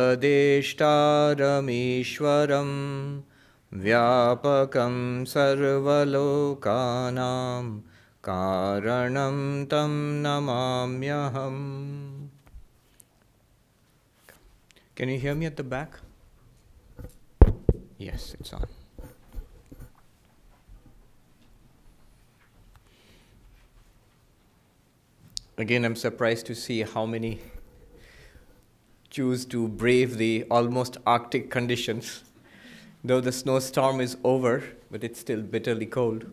[3.83, 4.97] व्यापकं
[5.35, 6.05] सर्वलोकानां
[8.29, 9.41] कारणं
[9.73, 9.93] तं
[10.27, 11.65] नमाम्यहम्
[14.97, 15.99] Can you hear me at the back?
[17.99, 18.74] Yes, it's on.
[25.57, 27.39] Again, I'm surprised to see how many
[29.09, 32.25] choose to brave the almost Arctic conditions.
[33.05, 36.27] Though the snowstorm is over, but it's still bitterly cold.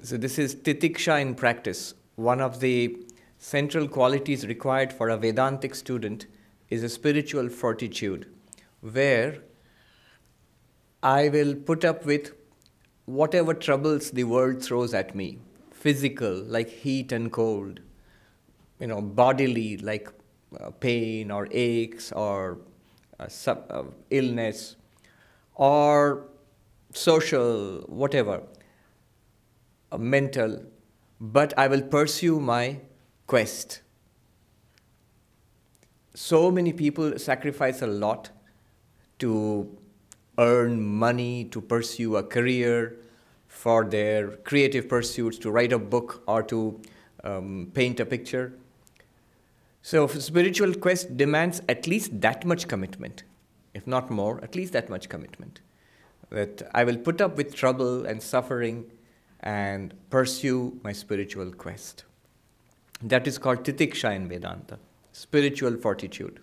[0.00, 1.92] So, this is Titiksha in practice.
[2.16, 2.96] One of the
[3.36, 6.24] central qualities required for a Vedantic student
[6.70, 8.26] is a spiritual fortitude,
[8.80, 9.40] where
[11.02, 12.32] I will put up with
[13.04, 15.40] whatever troubles the world throws at me
[15.84, 17.80] physical, like heat and cold,
[18.80, 20.08] you know, bodily, like
[20.58, 22.58] uh, pain or aches or
[23.20, 24.76] uh, sub, uh, illness,
[25.54, 26.24] or
[26.94, 28.42] social, whatever,
[29.92, 30.62] uh, mental,
[31.20, 32.80] but I will pursue my
[33.26, 33.82] quest.
[36.14, 38.30] So many people sacrifice a lot
[39.18, 39.76] to
[40.38, 43.03] earn money, to pursue a career,
[43.64, 46.78] for their creative pursuits, to write a book or to
[47.24, 48.52] um, paint a picture.
[49.80, 53.22] So, spiritual quest demands at least that much commitment,
[53.72, 55.62] if not more, at least that much commitment.
[56.28, 58.84] That I will put up with trouble and suffering
[59.40, 62.04] and pursue my spiritual quest.
[63.00, 64.78] That is called titiksha in Vedanta,
[65.12, 66.38] spiritual fortitude.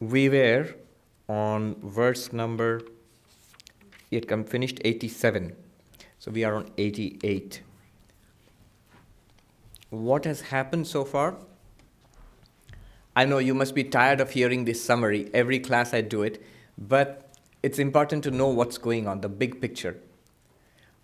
[0.00, 0.74] We were
[1.28, 2.80] on verse number
[4.14, 5.56] he had come finished 87.
[6.20, 7.62] So we are on 88.
[9.90, 11.34] What has happened so far?
[13.16, 15.30] I know you must be tired of hearing this summary.
[15.34, 16.40] Every class I do it,
[16.78, 17.34] but
[17.64, 19.98] it's important to know what's going on, the big picture.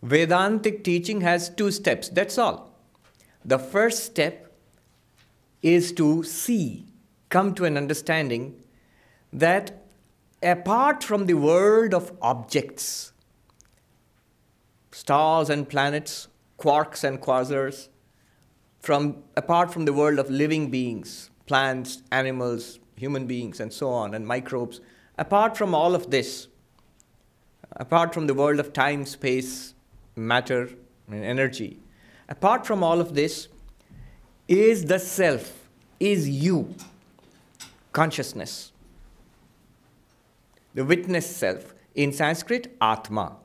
[0.02, 2.78] Vedantic teaching has two steps, that's all.
[3.44, 4.52] The first step
[5.62, 6.86] is to see,
[7.28, 8.62] come to an understanding
[9.32, 9.80] that
[10.42, 13.12] apart from the world of objects,
[14.90, 16.28] stars and planets,
[16.58, 17.88] quarks and quasars,
[18.80, 24.14] from apart from the world of living beings, plants, animals, human beings, and so on,
[24.14, 24.80] and microbes,
[25.18, 26.48] apart from all of this,
[27.72, 29.74] apart from the world of time, space,
[30.16, 30.70] matter,
[31.08, 31.78] and energy,
[32.28, 33.48] apart from all of this,
[34.48, 35.68] is the self,
[35.98, 36.74] is you,
[37.92, 38.69] consciousness
[40.74, 41.74] the witness self.
[41.94, 43.36] In Sanskrit, Atma.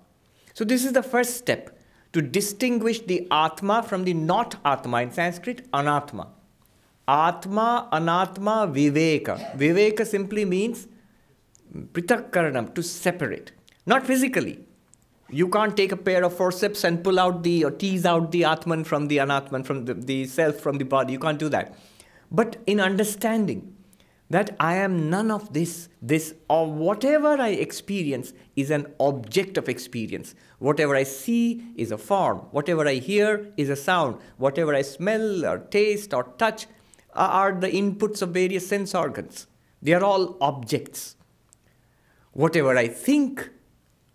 [0.53, 1.77] So, this is the first step
[2.13, 5.01] to distinguish the Atma from the not Atma.
[5.01, 6.27] In Sanskrit, Anatma.
[7.07, 9.57] Atma, Anatma, Viveka.
[9.57, 10.87] Viveka simply means
[11.75, 13.51] pritakkaranam, to separate.
[13.85, 14.59] Not physically.
[15.29, 18.43] You can't take a pair of forceps and pull out the, or tease out the
[18.43, 21.13] Atman from the Anatman, from the, the self from the body.
[21.13, 21.75] You can't do that.
[22.31, 23.75] But in understanding,
[24.29, 29.69] that I am none of this, this, or whatever I experience is an object of
[29.69, 30.33] experience.
[30.59, 35.45] Whatever I see is a form, whatever I hear is a sound, whatever I smell
[35.45, 36.67] or taste or touch
[37.13, 39.47] are the inputs of various sense organs.
[39.81, 41.15] They are all objects.
[42.31, 43.49] Whatever I think,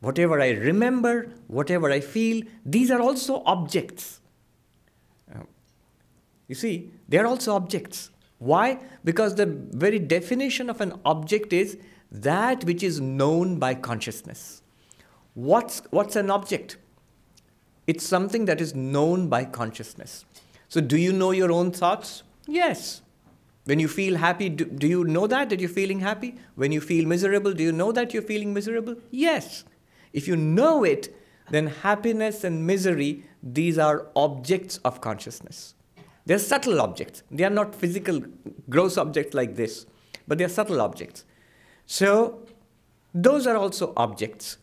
[0.00, 4.20] whatever I remember, whatever I feel, these are also objects.
[6.48, 8.10] You see, they are also objects.
[8.40, 8.78] Why?
[9.04, 11.76] Because the very definition of an object is
[12.10, 14.62] that which is known by consciousness.
[15.34, 16.78] What's, what's an object?
[17.86, 20.24] It's something that is known by consciousness.
[20.68, 22.22] So, do you know your own thoughts?
[22.46, 23.02] Yes.
[23.64, 26.36] When you feel happy, do, do you know that, that you're feeling happy?
[26.54, 28.96] When you feel miserable, do you know that you're feeling miserable?
[29.10, 29.64] Yes.
[30.14, 31.14] If you know it,
[31.50, 35.74] then happiness and misery, these are objects of consciousness.
[36.26, 37.22] They're subtle objects.
[37.30, 38.22] They are not physical,
[38.68, 39.86] gross objects like this,
[40.28, 41.24] but they're subtle objects.
[41.86, 42.46] So,
[43.14, 44.58] those are also objects.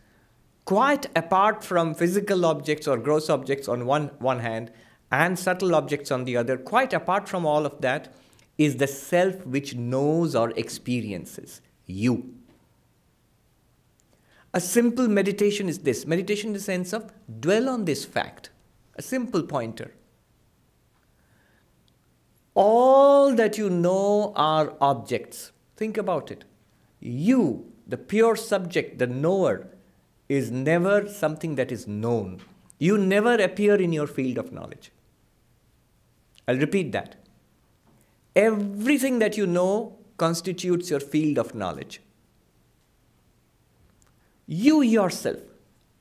[0.65, 4.71] Quite apart from physical objects or gross objects on one, one hand
[5.11, 8.13] and subtle objects on the other, quite apart from all of that,
[8.57, 12.33] is the self which knows or experiences you.
[14.53, 18.49] A simple meditation is this meditation in the sense of dwell on this fact,
[18.95, 19.93] a simple pointer
[22.57, 25.51] all that you know are objects.
[25.75, 26.43] Think about it.
[26.99, 29.67] You, the pure subject, the knower,
[30.27, 32.41] is never something that is known.
[32.79, 34.91] You never appear in your field of knowledge.
[36.47, 37.15] I'll repeat that.
[38.35, 42.01] Everything that you know constitutes your field of knowledge.
[44.47, 45.39] You yourself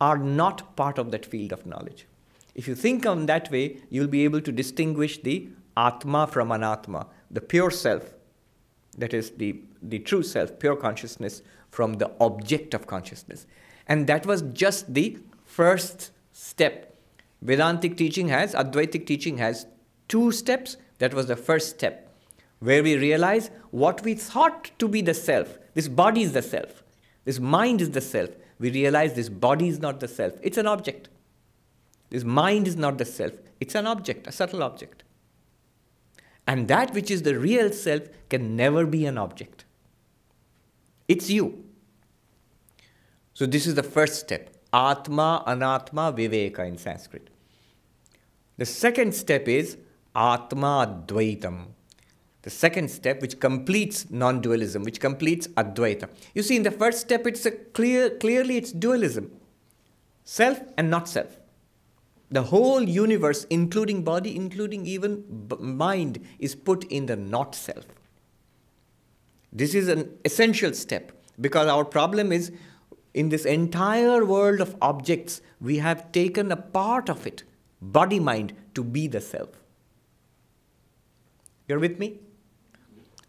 [0.00, 2.06] are not part of that field of knowledge.
[2.54, 7.06] If you think on that way, you'll be able to distinguish the Atma from Anatma,
[7.30, 8.14] the pure self,
[8.98, 13.46] that is the, the true self, pure consciousness, from the object of consciousness.
[13.86, 16.96] And that was just the first step.
[17.42, 19.66] Vedantic teaching has, Advaitic teaching has
[20.08, 20.76] two steps.
[20.98, 22.10] That was the first step,
[22.60, 25.58] where we realize what we thought to be the self.
[25.74, 26.82] This body is the self.
[27.24, 28.30] This mind is the self.
[28.58, 30.32] We realize this body is not the self.
[30.42, 31.10] It's an object.
[32.08, 33.32] This mind is not the self.
[33.60, 35.02] It's an object, a subtle object.
[36.46, 39.64] And that which is the real self can never be an object.
[41.08, 41.64] It's you.
[43.34, 47.28] So, this is the first step Atma, Anatma, Viveka in Sanskrit.
[48.56, 49.76] The second step is
[50.14, 51.66] Atma Advaitam.
[52.42, 56.08] The second step, which completes non dualism, which completes Advaita.
[56.34, 59.32] You see, in the first step, it's a clear, clearly it's dualism
[60.26, 61.38] self and not self.
[62.30, 67.84] The whole universe, including body, including even mind, is put in the not self.
[69.52, 72.52] This is an essential step because our problem is
[73.14, 77.44] in this entire world of objects, we have taken a part of it,
[77.80, 79.48] body mind, to be the self.
[81.68, 82.20] You're with me?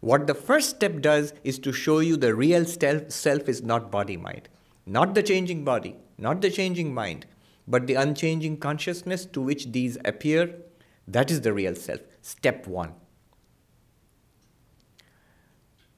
[0.00, 4.16] What the first step does is to show you the real self is not body
[4.16, 4.48] mind,
[4.86, 7.26] not the changing body, not the changing mind,
[7.68, 10.54] but the unchanging consciousness to which these appear.
[11.06, 12.00] That is the real self.
[12.22, 12.94] Step one.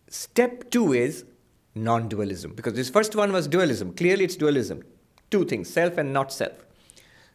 [0.09, 1.25] Step two is
[1.75, 2.55] non dualism.
[2.55, 3.95] Because this first one was dualism.
[3.95, 4.83] Clearly, it's dualism.
[5.31, 6.67] Two things self and not self.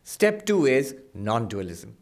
[0.04, 1.98] Step two is non dualism.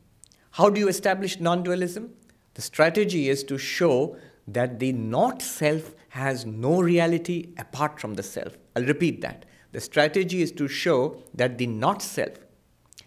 [0.51, 2.13] How do you establish non dualism?
[2.56, 8.24] The strategy is to show that the not self has no reality apart from the
[8.24, 8.57] self.
[8.75, 9.45] I'll repeat that.
[9.74, 12.38] The strategy is to show that the not self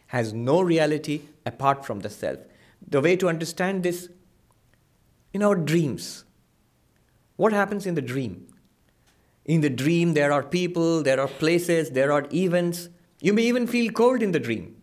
[0.08, 2.40] has no reality apart from the self.
[2.86, 4.08] The way to understand this
[5.32, 6.24] in our dreams.
[7.36, 8.48] What happens in the dream?
[9.44, 12.88] In the dream, there are people, there are places, there are events.
[13.20, 14.76] You may even feel cold in the dream.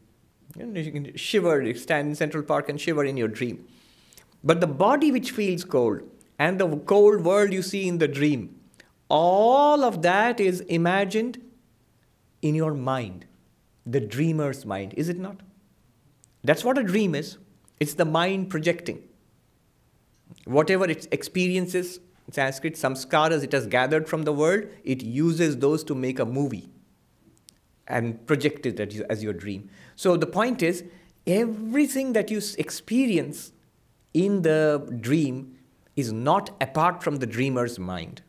[0.57, 3.67] You, know, you can shiver, you stand in Central Park and shiver in your dream.
[4.41, 6.01] But the body which feels cold
[6.39, 8.57] and the cold world you see in the dream,
[9.09, 11.41] all of that is imagined
[12.43, 13.25] in your mind,
[13.85, 15.41] the dreamer's mind, is it not?
[16.43, 17.37] That's what a dream is.
[17.79, 19.01] It's the mind projecting.
[20.45, 21.99] Whatever it experiences,
[22.31, 26.69] Sanskrit, samskaras it has gathered from the world, it uses those to make a movie
[27.87, 29.69] and project it as your dream.
[29.95, 30.83] So the point is,
[31.27, 33.51] everything that you experience
[34.13, 35.57] in the dream
[35.95, 38.21] is not apart from the dreamer's mind,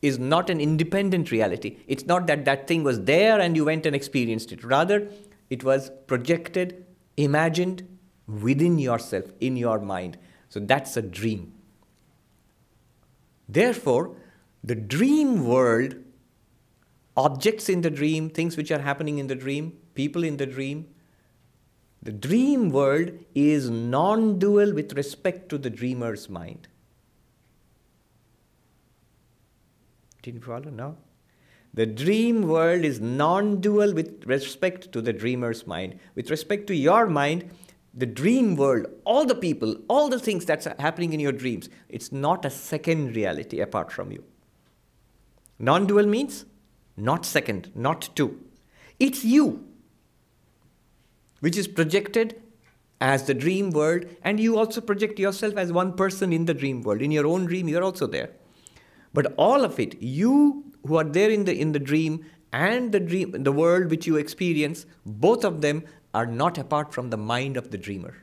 [0.00, 1.78] is not an independent reality.
[1.86, 4.62] It's not that that thing was there and you went and experienced it.
[4.62, 5.08] Rather,
[5.50, 6.86] it was projected,
[7.16, 10.18] imagined within yourself, in your mind.
[10.48, 11.54] So that's a dream.
[13.48, 14.14] Therefore,
[14.62, 15.96] the dream world,
[17.16, 20.86] objects in the dream, things which are happening in the dream, people in the dream,
[22.02, 26.68] the dream world is non dual with respect to the dreamer's mind.
[30.22, 30.70] Did you follow?
[30.70, 30.96] No?
[31.74, 35.98] The dream world is non dual with respect to the dreamer's mind.
[36.14, 37.50] With respect to your mind,
[37.94, 42.12] the dream world, all the people, all the things that's happening in your dreams, it's
[42.12, 44.24] not a second reality apart from you.
[45.58, 46.44] Non dual means
[46.96, 48.40] not second, not two.
[48.98, 49.64] It's you,
[51.40, 52.40] which is projected
[53.00, 56.82] as the dream world, and you also project yourself as one person in the dream
[56.82, 57.00] world.
[57.00, 58.30] In your own dream, you're also there.
[59.12, 63.00] But all of it, you who are there in the, in the dream and the
[63.00, 65.84] dream, the world which you experience, both of them
[66.14, 68.14] are not apart from the mind of the dreamer.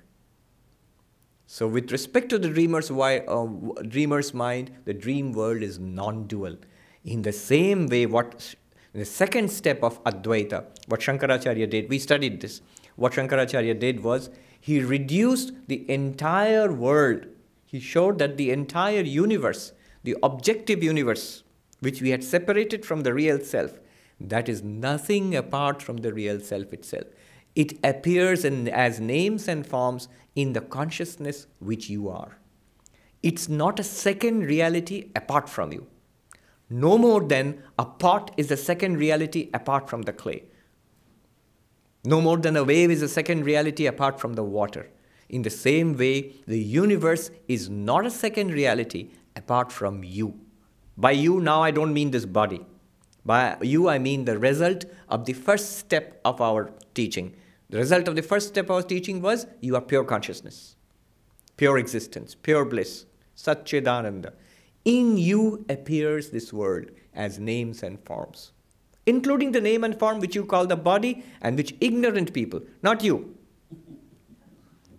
[1.48, 3.46] So, with respect to the dreamer's, uh,
[3.88, 6.58] dreamer's mind, the dream world is non dual.
[7.04, 8.56] In the same way, what
[8.94, 12.62] the second step of Advaita, what Shankaracharya did, we studied this.
[12.96, 17.27] What Shankaracharya did was he reduced the entire world.
[17.65, 19.74] He showed that the entire universe,
[20.06, 21.44] the objective universe,
[21.80, 23.80] which we had separated from the real self,
[24.20, 27.06] that is nothing apart from the real self itself.
[27.56, 32.38] It appears in, as names and forms in the consciousness which you are.
[33.24, 35.88] It's not a second reality apart from you.
[36.70, 40.44] no more than a pot is a second reality apart from the clay.
[42.04, 44.90] No more than a wave is a second reality apart from the water.
[45.30, 50.39] In the same way, the universe is not a second reality apart from you.
[50.98, 52.65] By you, now I don't mean this body.
[53.25, 57.36] By you, I mean the result of the first step of our teaching.
[57.70, 60.75] The result of the first step of our teaching was you are pure consciousness,
[61.58, 64.34] pure existence, pure bliss, Satchidananda.
[64.86, 68.51] In you appears this world as names and forms,
[69.06, 73.04] including the name and form which you call the body and which ignorant people, not
[73.04, 73.36] you,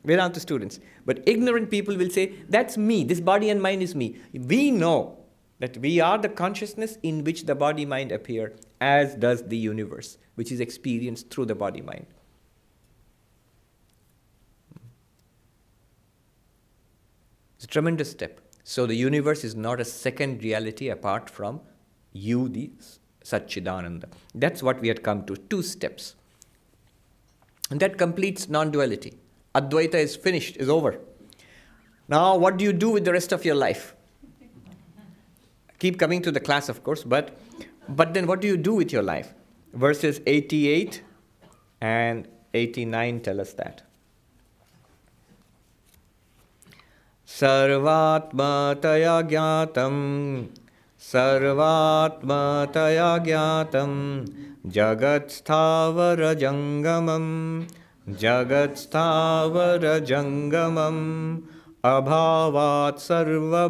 [0.05, 4.17] Vedanta students, but ignorant people will say, That's me, this body and mind is me.
[4.35, 5.19] We know
[5.59, 10.19] that we are the consciousness in which the body mind appear, as does the universe,
[10.35, 12.07] which is experienced through the body mind.
[17.57, 18.41] It's a tremendous step.
[18.65, 21.61] So the universe is not a second reality apart from
[22.13, 22.71] you, the
[23.25, 24.07] Satchidananda.
[24.35, 26.17] That's what we had come to, two steps.
[27.71, 29.19] And that completes non duality.
[29.56, 31.00] Advaita is finished, is over.
[32.08, 33.96] Now, what do you do with the rest of your life?
[35.80, 37.38] Keep coming to the class, of course, but,
[37.90, 39.34] but then what do you do with your life?
[39.74, 41.02] Verses 88
[41.82, 43.84] and 89 tell us that.
[47.40, 49.96] सर्वात्मतया ज्ञातं
[51.12, 53.94] सर्वात्मतया ज्ञातं
[54.78, 57.28] जगत्स्थावरजङ्गमं
[58.09, 58.91] जगत्स्थावरजङ्गमम्
[61.91, 63.67] अभावात् सर्वभावानाम्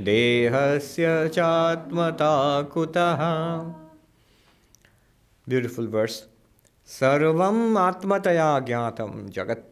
[0.04, 2.34] देहस्य चात्मता
[2.74, 3.22] कुतः
[5.46, 6.26] Beautiful verse.
[6.86, 9.69] Sarvam atmataya jnatam jagat.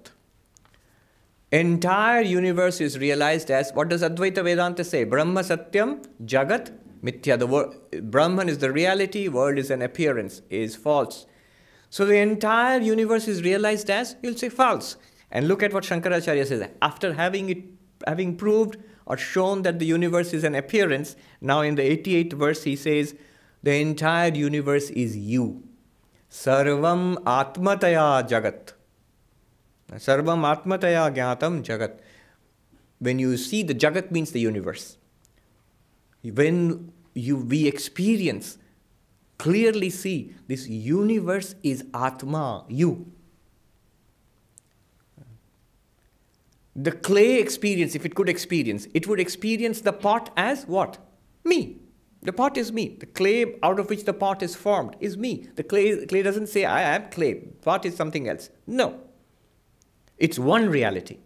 [1.50, 5.04] Entire universe is realized as what does Advaita Vedanta say?
[5.04, 7.38] Brahma Satyam Jagat Mithya.
[7.38, 11.24] The Brahman is the reality, world is an appearance, is false.
[11.88, 14.96] So the entire universe is realized as, you'll say, false.
[15.30, 16.68] And look at what Shankaracharya says.
[16.82, 17.64] After having it
[18.06, 18.76] having proved
[19.06, 23.14] or shown that the universe is an appearance, now in the 88th verse he says,
[23.62, 25.64] the entire universe is you.
[26.30, 28.72] Sarvam Atmataya Jagat.
[29.92, 31.98] Sarvam Atmataya Jnatam Jagat.
[32.98, 34.98] When you see the Jagat means the universe.
[36.22, 38.58] When you we experience,
[39.38, 43.10] clearly see this universe is Atma, you.
[46.76, 50.98] The clay experience, if it could experience, it would experience the pot as what?
[51.44, 51.78] Me.
[52.22, 52.96] The pot is me.
[53.00, 55.48] The clay out of which the pot is formed is me.
[55.54, 57.34] The clay, clay doesn't say, I am clay.
[57.62, 58.50] Pot is something else.
[58.66, 59.00] No.
[60.18, 61.18] It's one reality.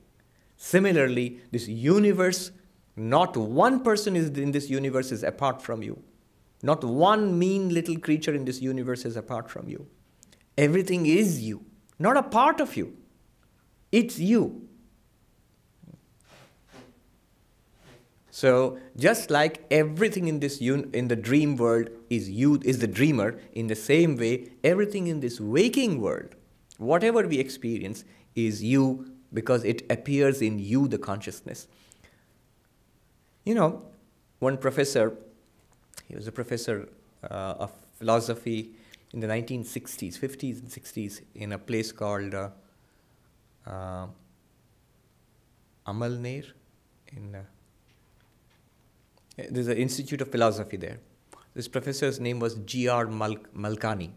[0.56, 2.52] Similarly, this universe,
[2.94, 6.02] not one person is in this universe is apart from you.
[6.62, 9.86] Not one mean little creature in this universe is apart from you.
[10.56, 11.64] Everything is you,
[11.98, 12.96] not a part of you.
[13.90, 14.68] It's you.
[18.30, 23.38] So just like everything in this in the dream world is you is the dreamer,
[23.52, 26.34] in the same way, everything in this waking world,
[26.78, 31.66] whatever we experience, is you because it appears in you, the consciousness.
[33.44, 33.82] You know,
[34.38, 35.16] one professor,
[36.06, 36.88] he was a professor
[37.24, 38.72] uh, of philosophy
[39.12, 42.48] in the 1960s, 50s, and 60s in a place called uh,
[43.66, 44.06] uh,
[45.86, 47.34] in.
[47.34, 47.42] Uh,
[49.50, 51.00] there's an Institute of Philosophy there.
[51.54, 53.06] This professor's name was G.R.
[53.06, 54.10] Mal- Malkani.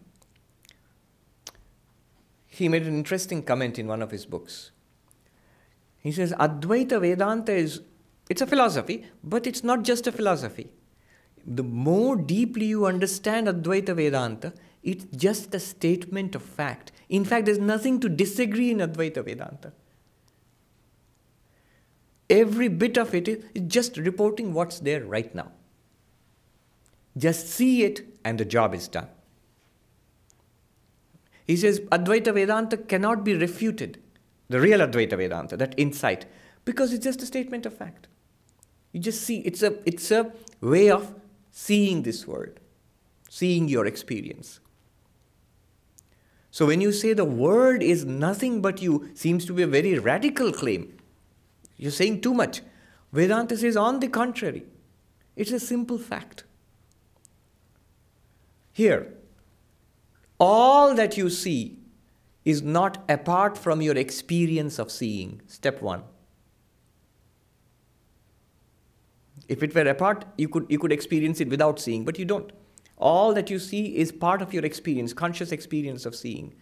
[2.56, 4.72] He made an interesting comment in one of his books.
[6.00, 7.82] He says, Advaita Vedanta is,
[8.30, 10.70] it's a philosophy, but it's not just a philosophy.
[11.46, 16.94] The more deeply you understand Advaita Vedanta, it's just a statement of fact.
[17.10, 19.74] In fact, there's nothing to disagree in Advaita Vedanta.
[22.30, 25.52] Every bit of it is just reporting what's there right now.
[27.18, 29.10] Just see it and the job is done.
[31.46, 34.02] He says Advaita Vedanta cannot be refuted,
[34.50, 36.25] the real Advaita Vedanta, that insight,
[36.66, 38.08] because it's just a statement of fact.
[38.92, 41.14] You just see, it's a, it's a way of
[41.52, 42.60] seeing this world,
[43.30, 44.60] seeing your experience.
[46.50, 50.00] So when you say the world is nothing but you, seems to be a very
[50.00, 50.98] radical claim.
[51.78, 52.62] You're saying too much.
[53.12, 54.64] Vedanta says, on the contrary,
[55.36, 56.46] it's a simple fact.
[58.72, 59.14] Here,
[60.39, 61.80] all that you see
[62.44, 65.42] is not apart from your experience of seeing.
[65.48, 66.04] Step one.
[69.48, 72.51] If it were apart, you could, you could experience it without seeing, but you don't.
[72.98, 76.54] All that you see is part of your experience, conscious experience of seeing.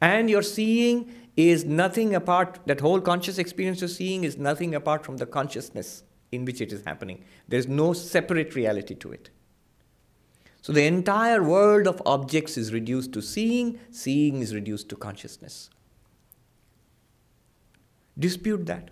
[0.00, 5.04] And your seeing is nothing apart, that whole conscious experience of seeing is nothing apart
[5.04, 7.24] from the consciousness in which it is happening.
[7.48, 9.30] There's no separate reality to it.
[10.62, 15.70] So the entire world of objects is reduced to seeing, seeing is reduced to consciousness.
[18.18, 18.90] Dispute that.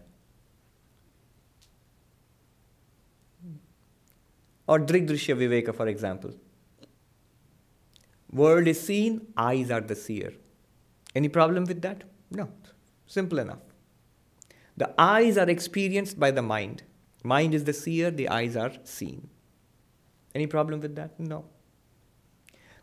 [4.66, 6.32] Or Drigdrishya Viveka, for example.
[8.32, 10.32] World is seen, eyes are the seer.
[11.14, 12.04] Any problem with that?
[12.30, 12.50] No.
[13.06, 13.60] Simple enough.
[14.76, 16.82] The eyes are experienced by the mind.
[17.25, 19.28] Mind is the seer, the eyes are seen.
[20.34, 21.18] Any problem with that?
[21.18, 21.46] No.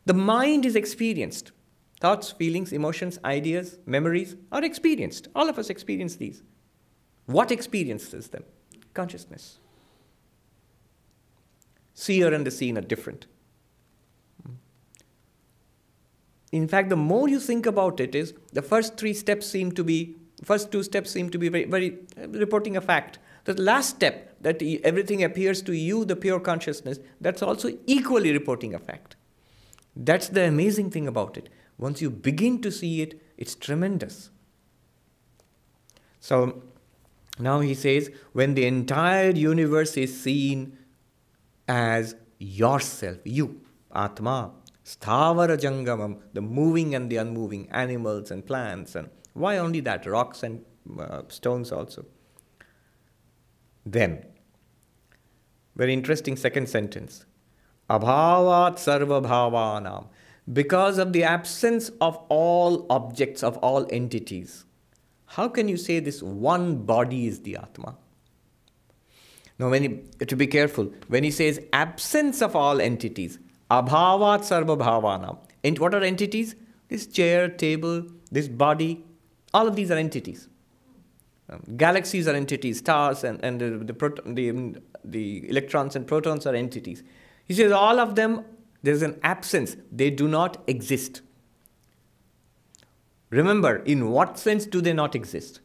[0.06, 1.52] The mind is experienced.
[2.00, 5.28] Thoughts, feelings, emotions, ideas, memories are experienced.
[5.34, 6.44] All of us experience these.
[7.26, 8.44] What experiences them?
[8.94, 9.60] Consciousness.
[11.94, 13.26] Seer and the seen are different.
[16.52, 19.84] In fact, the more you think about it, is the first three steps seem to
[19.84, 23.20] be, first two steps seem to be very, very uh, reporting a fact.
[23.46, 28.74] The last step, that everything appears to you, the pure consciousness, that's also equally reporting
[28.74, 29.15] a fact.
[29.96, 31.50] That's the amazing thing about it.
[31.78, 34.30] Once you begin to see it, it's tremendous.
[36.20, 36.64] So
[37.40, 40.78] now he says, when the entire universe is seen
[41.68, 43.62] as yourself, you,
[43.94, 44.52] Atma,
[44.84, 50.06] Sthavara Jangamam, the moving and the unmoving, animals and plants, and why only that?
[50.06, 50.64] Rocks and
[51.00, 52.06] uh, stones also.
[53.86, 54.26] Then,
[55.76, 57.26] very interesting second sentence.
[57.90, 60.08] Abhavat sarva bhavanam.
[60.52, 64.66] Because of the absence of all objects, of all entities.
[65.26, 67.96] How can you say this one body is the Atma?
[69.58, 73.40] Now, when he, to be careful, when he says absence of all entities,
[73.72, 75.38] abhavat sarva bhavanam.
[75.64, 76.56] And what are entities?
[76.90, 79.04] This chair, table, this body,
[79.54, 80.48] all of these are entities.
[81.50, 86.56] Um, galaxies are entities, stars and, and the, the, the, the electrons and protons are
[86.56, 87.04] entities.
[87.46, 88.44] He says all of them,
[88.82, 89.76] there's an absence.
[89.92, 91.22] They do not exist.
[93.30, 95.60] Remember, in what sense do they not exist?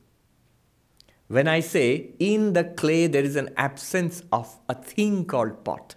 [1.28, 5.94] When I say in the clay there is an absence of a thing called pot,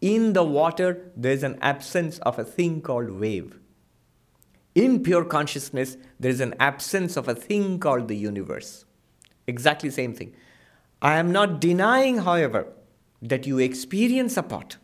[0.00, 3.58] in the water there is an absence of a thing called wave.
[4.74, 8.84] In pure consciousness, there is an absence of a thing called the universe.
[9.46, 10.32] Exactly same thing.
[11.02, 12.68] I am not denying, however,
[13.20, 14.76] that you experience a pot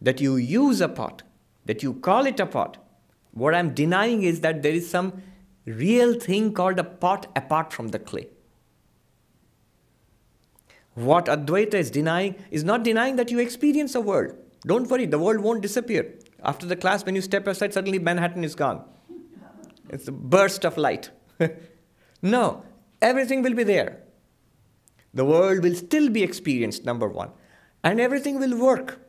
[0.00, 1.22] that you use a pot,
[1.66, 2.78] that you call it a pot.
[3.32, 5.22] What I'm denying is that there is some
[5.64, 8.28] real thing called a pot apart from the clay.
[10.94, 14.34] What Advaita is denying is not denying that you experience a world.
[14.66, 16.14] Don't worry, the world won't disappear.
[16.42, 18.82] After the class, when you step aside, suddenly Manhattan is gone.
[19.90, 21.10] It's a burst of light.
[22.22, 22.64] no,
[23.00, 24.02] everything will be there.
[25.14, 27.30] The world will still be experienced, number one,
[27.82, 29.00] and everything will work.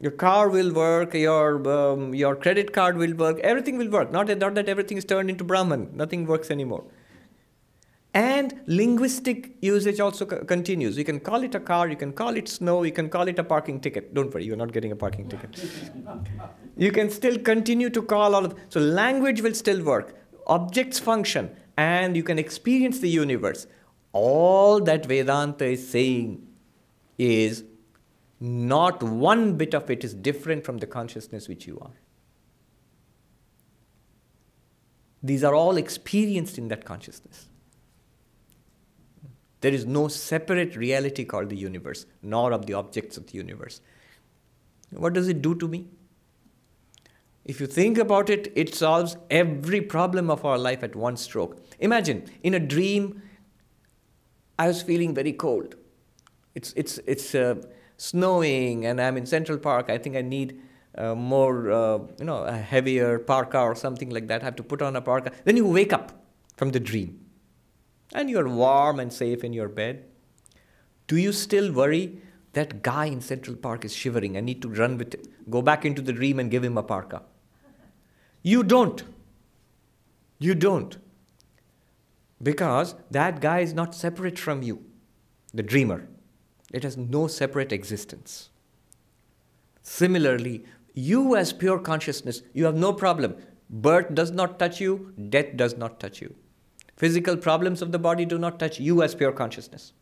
[0.00, 4.10] Your car will work, your, um, your credit card will work, everything will work.
[4.10, 6.84] Not that, not that everything is turned into Brahman, nothing works anymore.
[8.12, 10.98] And linguistic usage also continues.
[10.98, 13.38] You can call it a car, you can call it snow, you can call it
[13.38, 14.14] a parking ticket.
[14.14, 15.62] Don't worry, you're not getting a parking ticket.
[16.76, 20.16] you can still continue to call all of so language will still work.
[20.48, 23.68] Objects function, and you can experience the universe.
[24.12, 26.44] All that Vedanta is saying
[27.16, 27.62] is
[28.40, 31.92] not one bit of it is different from the consciousness which you are.
[35.22, 37.48] These are all experienced in that consciousness.
[39.60, 43.82] There is no separate reality called the universe, nor of the objects of the universe.
[44.90, 45.88] What does it do to me?
[47.44, 51.62] If you think about it, it solves every problem of our life at one stroke.
[51.78, 53.22] Imagine, in a dream,
[54.58, 55.74] I was feeling very cold.
[56.54, 57.56] It's, it's, it's, uh,
[58.00, 60.58] snowing and I'm in Central Park, I think I need
[60.96, 64.40] uh, more, uh, you know, a heavier parka or something like that.
[64.40, 65.32] I have to put on a parka.
[65.44, 66.12] Then you wake up
[66.56, 67.20] from the dream
[68.14, 70.06] and you're warm and safe in your bed.
[71.08, 72.22] Do you still worry
[72.54, 74.36] that guy in Central Park is shivering?
[74.36, 76.82] I need to run with it, go back into the dream and give him a
[76.82, 77.22] parka.
[78.42, 79.02] You don't.
[80.38, 80.96] You don't.
[82.42, 84.82] Because that guy is not separate from you,
[85.52, 86.08] the dreamer.
[86.70, 88.50] It has no separate existence.
[89.82, 93.36] Similarly, you as pure consciousness, you have no problem.
[93.68, 96.34] Birth does not touch you, death does not touch you.
[96.96, 99.92] Physical problems of the body do not touch you as pure consciousness.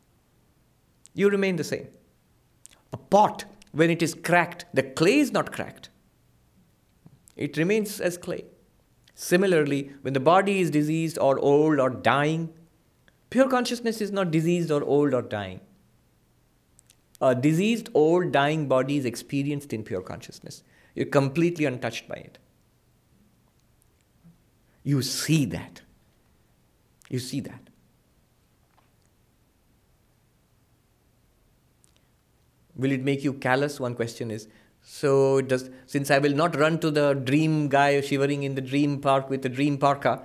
[1.15, 1.89] You remain the same.
[2.93, 5.91] A pot, when it is cracked, the clay is not cracked,
[7.37, 8.45] it remains as clay.
[9.15, 12.53] Similarly, when the body is diseased or old or dying,
[13.31, 15.61] pure consciousness is not diseased or old or dying.
[17.21, 20.63] A diseased, old, dying body is experienced in pure consciousness.
[20.95, 22.39] You're completely untouched by it.
[24.85, 25.83] You see that.
[27.09, 27.61] You see that.
[32.77, 33.81] Will it make you callous?
[33.81, 34.47] One question is.
[34.81, 39.01] So does since I will not run to the dream guy shivering in the dream
[39.01, 40.23] park with the dream parka,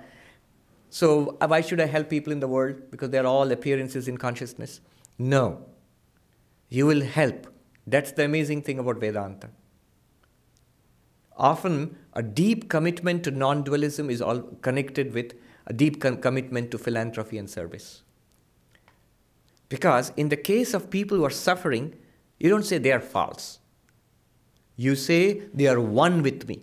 [0.88, 2.76] so why should I help people in the world?
[2.90, 4.80] Because they're all appearances in consciousness.
[5.18, 5.66] No.
[6.74, 7.46] You will help.
[7.86, 9.48] That's the amazing thing about Vedanta.
[11.36, 15.34] Often, a deep commitment to non dualism is all connected with
[15.66, 18.02] a deep com- commitment to philanthropy and service.
[19.68, 21.94] Because in the case of people who are suffering,
[22.40, 23.60] you don't say they are false.
[24.74, 26.60] You say they are one with me.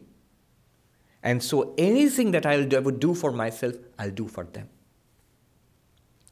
[1.24, 4.68] And so anything that I would do for myself, I'll do for them.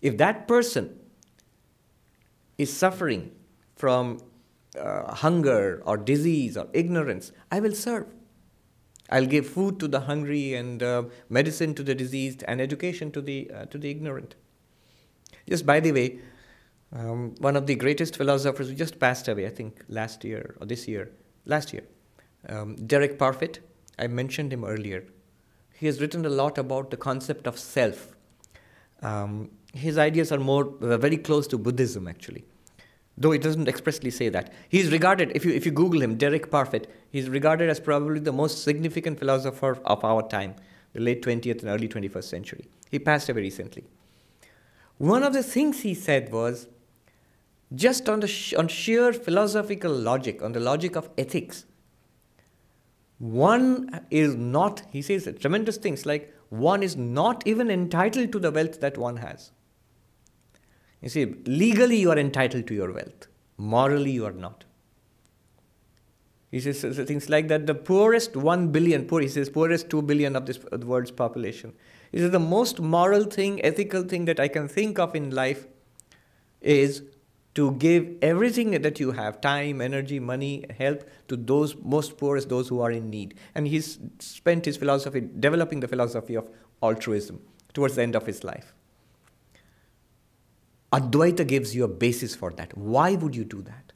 [0.01, 0.99] If that person
[2.57, 3.31] is suffering
[3.79, 4.19] from
[4.77, 8.07] uh, hunger or disease or ignorance, I will serve.
[9.09, 13.21] I'll give food to the hungry and uh, medicine to the diseased and education to
[13.21, 14.35] the, uh, to the ignorant.
[15.47, 16.19] Just by the way,
[16.93, 20.67] um, one of the greatest philosophers who just passed away, I think last year or
[20.67, 21.09] this year,
[21.45, 21.83] last year,
[22.49, 23.59] um, Derek Parfit,
[23.97, 25.05] I mentioned him earlier.
[25.73, 28.15] He has written a lot about the concept of self.
[29.01, 32.43] Um, his ideas are more uh, very close to Buddhism, actually
[33.19, 34.53] though it doesn't expressly say that.
[34.69, 38.31] He's regarded, if you, if you Google him, Derek Parfit, he's regarded as probably the
[38.31, 40.55] most significant philosopher of our time,
[40.93, 42.65] the late 20th and early 21st century.
[42.89, 43.83] He passed away recently.
[44.97, 46.67] One of the things he said was
[47.75, 51.65] just on, the sh- on sheer philosophical logic, on the logic of ethics,
[53.19, 58.49] one is not, he says tremendous things like one is not even entitled to the
[58.49, 59.51] wealth that one has.
[61.01, 64.65] You see, legally you are entitled to your wealth, morally you are not.
[66.51, 70.35] He says things like that the poorest 1 billion, poor, he says, poorest 2 billion
[70.35, 71.73] of this of the world's population.
[72.11, 75.67] He says the most moral thing, ethical thing that I can think of in life
[76.59, 77.03] is
[77.53, 82.67] to give everything that you have time, energy, money, help to those most poorest, those
[82.67, 83.35] who are in need.
[83.53, 86.49] And he's spent his philosophy developing the philosophy of
[86.81, 87.41] altruism
[87.73, 88.73] towards the end of his life.
[90.91, 92.75] Advaita gives you a basis for that.
[92.77, 93.93] Why would you do that?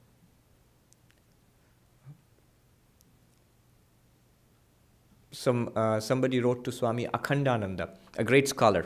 [5.31, 8.85] Some, uh, somebody wrote to Swami Akhandananda, a great scholar,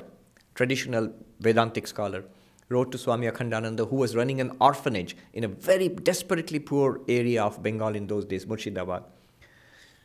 [0.56, 2.24] traditional Vedantic scholar,
[2.70, 7.44] wrote to Swami Akhandananda, who was running an orphanage in a very desperately poor area
[7.44, 9.04] of Bengal in those days, Murshidabad.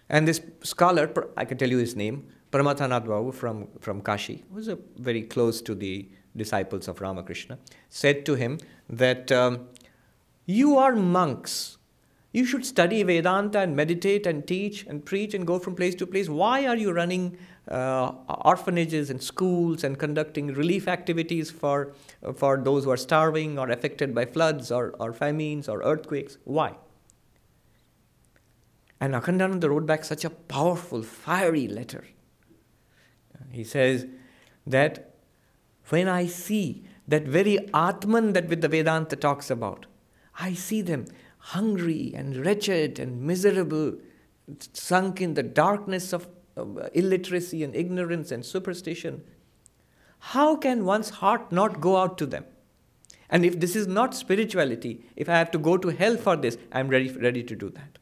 [0.08, 4.68] And this scholar, I can tell you his name, Paramatanath Babu from, from Kashi, was
[4.68, 9.68] a very close to the disciples of Ramakrishna, said to him that um,
[10.46, 11.78] you are monks.
[12.32, 16.06] You should study Vedanta and meditate and teach and preach and go from place to
[16.06, 16.28] place.
[16.28, 17.36] Why are you running
[17.68, 18.12] uh,
[18.44, 21.92] orphanages and schools and conducting relief activities for,
[22.34, 26.38] for those who are starving or affected by floods or, or famines or earthquakes?
[26.44, 26.76] Why?
[28.98, 32.04] And Akhandananda wrote back such a powerful, fiery letter.
[33.50, 34.06] He says
[34.66, 35.11] that
[35.88, 39.86] when I see that very Atman that the Vedanta talks about,
[40.38, 41.06] I see them
[41.38, 43.94] hungry and wretched and miserable,
[44.72, 46.28] sunk in the darkness of
[46.94, 49.22] illiteracy and ignorance and superstition.
[50.18, 52.44] How can one's heart not go out to them?
[53.28, 56.58] And if this is not spirituality, if I have to go to hell for this,
[56.70, 57.98] I'm ready, ready to do that.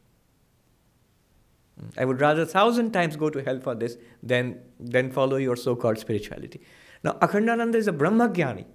[1.97, 5.55] I would rather a thousand times go to hell for this than, than follow your
[5.55, 6.61] so called spirituality.
[7.03, 8.65] Now, Akhandananda is a Brahmagyani.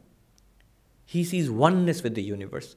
[1.04, 2.76] He sees oneness with the universe.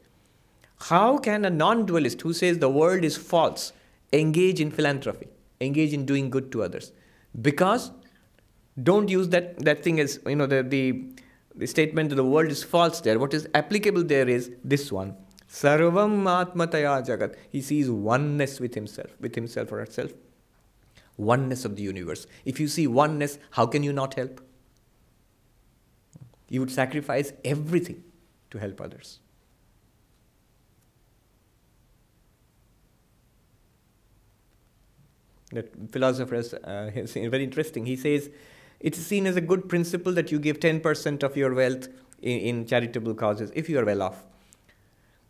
[0.81, 3.73] How can a non dualist who says the world is false
[4.13, 5.27] engage in philanthropy,
[5.59, 6.91] engage in doing good to others?
[7.41, 7.91] Because
[8.81, 11.03] don't use that, that thing as, you know, the, the,
[11.55, 13.19] the statement that the world is false there.
[13.19, 15.15] What is applicable there is this one.
[15.49, 17.35] Sarvam Atmataya Jagat.
[17.49, 20.11] He sees oneness with himself, with himself or herself.
[21.17, 22.27] Oneness of the universe.
[22.45, 24.41] If you see oneness, how can you not help?
[26.49, 28.03] You would sacrifice everything
[28.51, 29.19] to help others.
[35.51, 37.85] That philosopher is uh, very interesting.
[37.85, 38.29] He says
[38.79, 41.87] it's seen as a good principle that you give 10% of your wealth
[42.21, 44.23] in, in charitable causes if you are well off.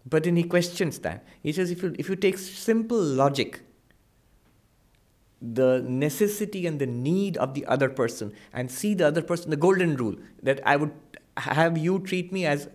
[0.06, 1.26] But then he questions that.
[1.42, 3.62] He says if you, if you take simple logic,
[5.42, 9.58] the necessity and the need of the other person and see the other person, the
[9.58, 10.92] golden rule that I would
[11.38, 12.68] have you treat me as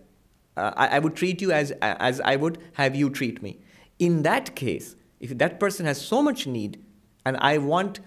[0.57, 3.59] uh, I, I, would treat you as as I would have you treat me.
[3.99, 6.81] In that case, if that person has so much need,
[7.25, 7.99] and I want,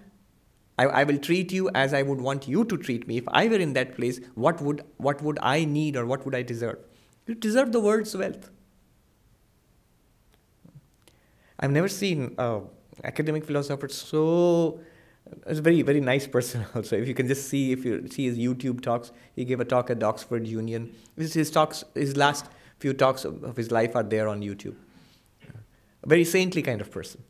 [0.79, 3.19] I, I will treat you as I would want you to treat me.
[3.19, 6.35] If I were in that place, what would what would I need or what would
[6.35, 6.79] I deserve?
[7.27, 8.51] You deserve the world's wealth.
[11.61, 12.61] I've never seen uh,
[13.05, 14.81] academic philosophers so
[15.47, 16.97] He's a very, very nice person also.
[16.97, 19.91] If you can just see, if you see his YouTube talks, he gave a talk
[19.91, 20.95] at the Oxford Union.
[21.17, 22.47] His talks, his last
[22.79, 24.77] few talks of, of his life are there on YouTube.
[26.03, 27.23] A very saintly kind of person.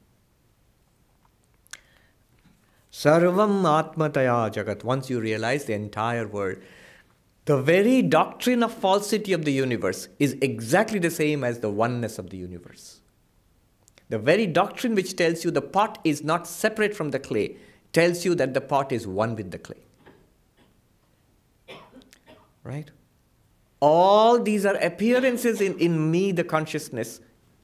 [2.93, 4.83] Sarvam Atmataya Jagat.
[4.83, 6.57] Once you realize the entire world,
[7.45, 12.19] the very doctrine of falsity of the universe is exactly the same as the oneness
[12.19, 13.01] of the universe.
[14.11, 17.57] The very doctrine which tells you the pot is not separate from the clay
[17.93, 19.81] tells you that the pot is one with the clay.
[22.63, 22.91] Right?
[23.81, 27.21] All these are appearances in, in me, the consciousness.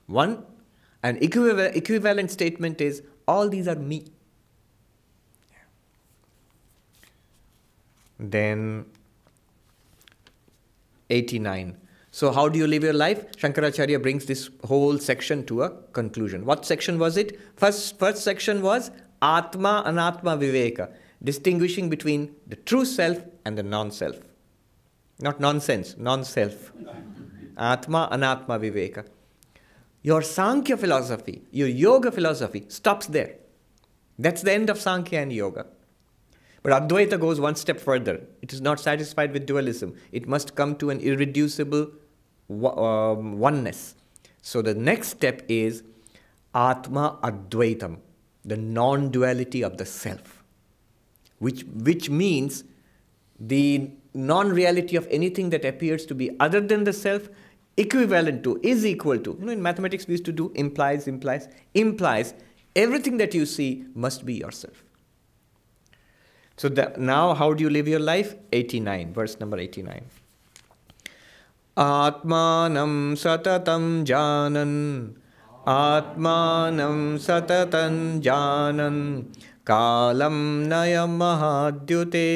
[0.07, 0.45] One,
[1.03, 4.07] an equivalent, equivalent statement is all these are me.
[8.19, 8.87] Then
[11.11, 11.77] 89.
[12.11, 13.33] So, how do you live your life?
[13.33, 16.45] Shankaracharya brings this whole section to a conclusion.
[16.45, 17.41] What section was it?
[17.57, 18.93] First, first section was
[19.25, 24.17] Atma Anatma Viveka, distinguishing between the true self and the non self.
[25.19, 26.73] Not nonsense, non self.
[27.57, 29.07] Atma Anatma Viveka.
[30.03, 33.37] Your Sankhya philosophy, your yoga philosophy stops there.
[34.19, 35.67] That's the end of Sankhya and yoga.
[36.63, 38.21] But Advaita goes one step further.
[38.43, 41.93] It is not satisfied with dualism, it must come to an irreducible
[42.51, 43.95] um, oneness.
[44.43, 45.83] So the next step is
[46.55, 48.01] Atma Advaitam
[48.45, 50.43] the non duality of the self,
[51.39, 52.65] which, which means
[53.41, 57.29] the non reality of anything that appears to be other than the self,
[57.77, 59.37] equivalent to, is equal to.
[59.39, 62.35] You know, in mathematics, we used to do implies, implies, implies
[62.77, 64.85] everything that you see must be yourself.
[66.57, 68.37] So that, now, how do you live your life?
[68.53, 70.05] 89, verse number 89.
[71.77, 75.17] Atmanam satatam janan
[75.67, 79.23] आत्मानं सततं जानन्।
[79.67, 82.29] कालं नयमहाद्युते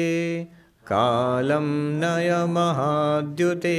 [0.87, 1.67] कालं
[1.99, 3.77] नयमहाद्युते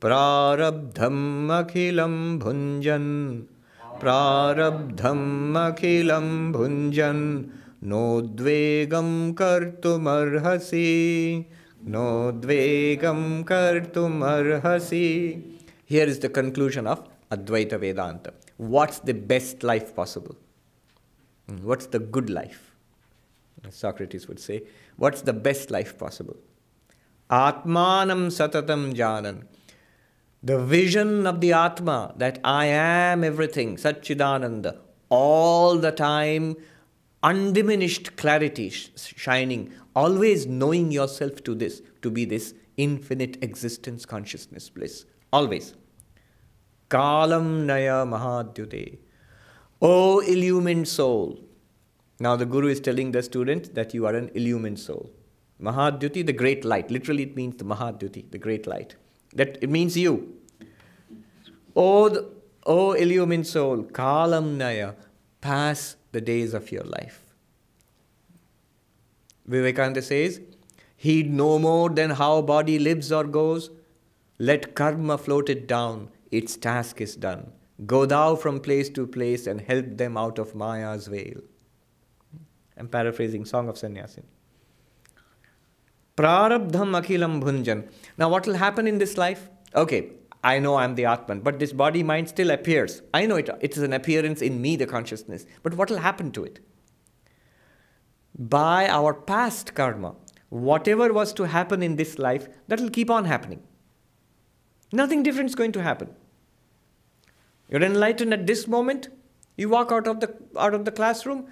[0.00, 3.40] प्रारब्धम् अखिलं भुञ्जन्
[4.00, 7.42] प्रारब्धम् अखिलं भुञ्जन्।
[7.84, 10.84] नोद्वेगं कर्तुमर्हसि
[11.84, 15.04] नोद्वेगं कर्तुमर्हसि।
[15.92, 16.96] Is the conclusion of
[17.32, 18.41] Advaita Vedanta.
[18.62, 20.36] What's the best life possible?
[21.48, 22.76] Hmm, what's the good life?
[23.66, 24.62] As Socrates would say,
[24.96, 26.36] what's the best life possible?
[27.28, 29.46] Atmanam satatam janan.
[30.44, 36.54] The vision of the Atma, that I am everything, Satchidananda, all the time,
[37.24, 45.04] undiminished clarity shining, always knowing yourself to this, to be this infinite existence, consciousness, bliss.
[45.32, 45.74] Always.
[46.92, 48.98] Kalam Naya Mahadyute.
[49.80, 51.40] O illumined soul.
[52.20, 55.10] Now the Guru is telling the student that you are an illumined soul.
[55.60, 56.90] Mahadyuti, the great light.
[56.90, 58.96] Literally, it means the Mahadyuti, the great light.
[59.34, 60.36] That it means you.
[61.74, 62.28] O, the,
[62.66, 64.92] o illumined soul, Kalam Naya,
[65.40, 67.22] pass the days of your life.
[69.46, 70.40] Vivekananda says,
[70.96, 73.70] Heed no more than how body lives or goes.
[74.38, 77.52] Let karma float it down its task is done.
[77.86, 81.40] Go thou from place to place and help them out of Maya's veil.
[82.76, 84.24] I'm paraphrasing Song of Sannyasin.
[86.16, 87.90] Prarabdham akhilam bhunjan.
[88.18, 89.48] Now, what will happen in this life?
[89.74, 90.12] Okay,
[90.44, 93.02] I know I'm the Atman, but this body mind still appears.
[93.14, 95.46] I know it, it is an appearance in me, the consciousness.
[95.62, 96.60] But what will happen to it?
[98.38, 100.14] By our past karma,
[100.48, 103.62] whatever was to happen in this life, that will keep on happening.
[104.92, 106.14] Nothing different is going to happen.
[107.72, 109.08] You're enlightened at this moment.
[109.56, 111.46] You walk out of the out of the classroom.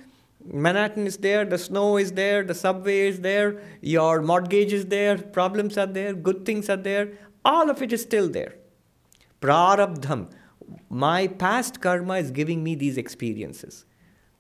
[0.45, 5.19] Manhattan is there, the snow is there, the subway is there, your mortgage is there,
[5.19, 7.13] problems are there, good things are there.
[7.45, 8.55] All of it is still there.
[9.43, 10.31] Prarabdham.
[10.89, 13.85] My past karma is giving me these experiences.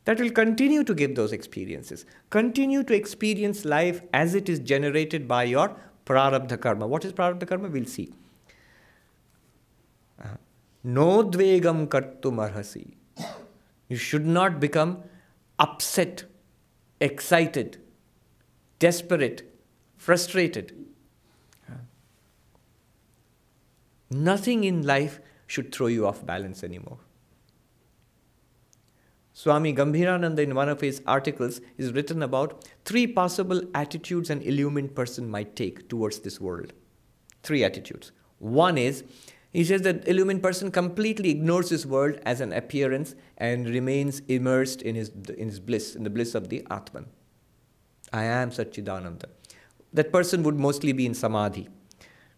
[0.04, 2.04] that will continue to give those experiences.
[2.30, 6.86] Continue to experience life as it is generated by your prarabdha karma.
[6.86, 7.68] What is prarabdha karma?
[7.68, 8.12] We'll see.
[10.22, 10.36] Uh,
[10.84, 12.94] Nodvegam kartum arhasi.
[13.88, 15.02] You should not become
[15.58, 16.24] upset,
[17.00, 17.78] excited,
[18.78, 19.42] desperate,
[19.96, 20.74] frustrated.
[24.10, 26.98] Nothing in life should throw you off balance anymore.
[29.32, 34.94] Swami Gambhirananda, in one of his articles, is written about three possible attitudes an illumined
[34.94, 36.72] person might take towards this world.
[37.42, 38.12] Three attitudes.
[38.38, 39.04] One is,
[39.52, 44.82] he says that illumined person completely ignores this world as an appearance and remains immersed
[44.82, 47.06] in his, in his bliss, in the bliss of the Atman.
[48.12, 49.24] I am Satchidananda.
[49.92, 51.68] That person would mostly be in Samadhi.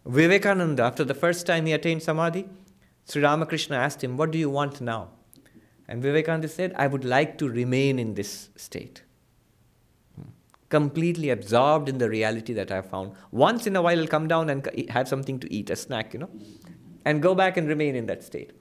[0.05, 2.49] Vivekananda, after the first time he attained Samadhi,
[3.05, 5.09] Sri Ramakrishna asked him, What do you want now?
[5.87, 9.03] And Vivekananda said, I would like to remain in this state.
[10.15, 10.29] Hmm.
[10.69, 13.13] Completely absorbed in the reality that I found.
[13.31, 16.19] Once in a while, I'll come down and have something to eat, a snack, you
[16.19, 16.29] know,
[17.05, 18.51] and go back and remain in that state.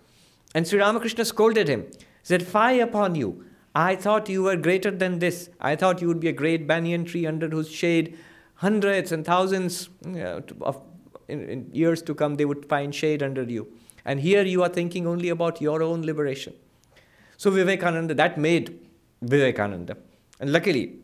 [0.55, 1.87] And Sri Ramakrishna scolded him,
[2.22, 3.44] said, Fie upon you.
[3.74, 5.48] I thought you were greater than this.
[5.61, 8.18] I thought you would be a great banyan tree under whose shade
[8.57, 9.88] hundreds and thousands
[10.61, 10.83] of
[11.28, 13.66] years to come they would find shade under you.
[14.05, 16.55] And here you are thinking only about your own liberation.
[17.37, 18.78] So Vivekananda, that made
[19.22, 19.96] Vivekananda.
[20.38, 20.98] And luckily,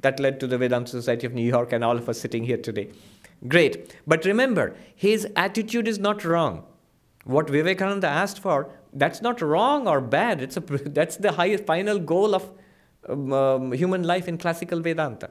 [0.00, 2.58] that led to the Vedanta Society of New York and all of us sitting here
[2.58, 2.90] today.
[3.46, 3.94] Great.
[4.06, 6.64] But remember, his attitude is not wrong.
[7.24, 10.42] What Vivekananda asked for, that's not wrong or bad.
[10.42, 12.50] It's a, that's the highest final goal of
[13.08, 15.30] um, um, human life in classical Vedanta.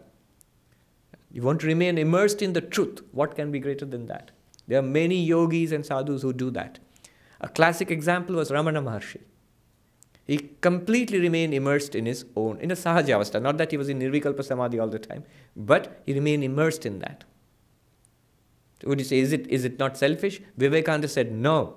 [1.31, 3.01] You want to remain immersed in the truth.
[3.11, 4.31] What can be greater than that?
[4.67, 6.79] There are many yogis and sadhus who do that.
[7.41, 9.21] A classic example was Ramana Maharshi.
[10.25, 13.41] He completely remained immersed in his own, in a sahajavastha.
[13.41, 16.99] Not that he was in nirvikalpa samadhi all the time, but he remained immersed in
[16.99, 17.25] that.
[18.85, 20.41] Would you say, is it, is it not selfish?
[20.57, 21.75] Vivekananda said, no.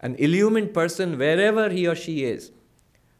[0.00, 2.52] An illumined person, wherever he or she is,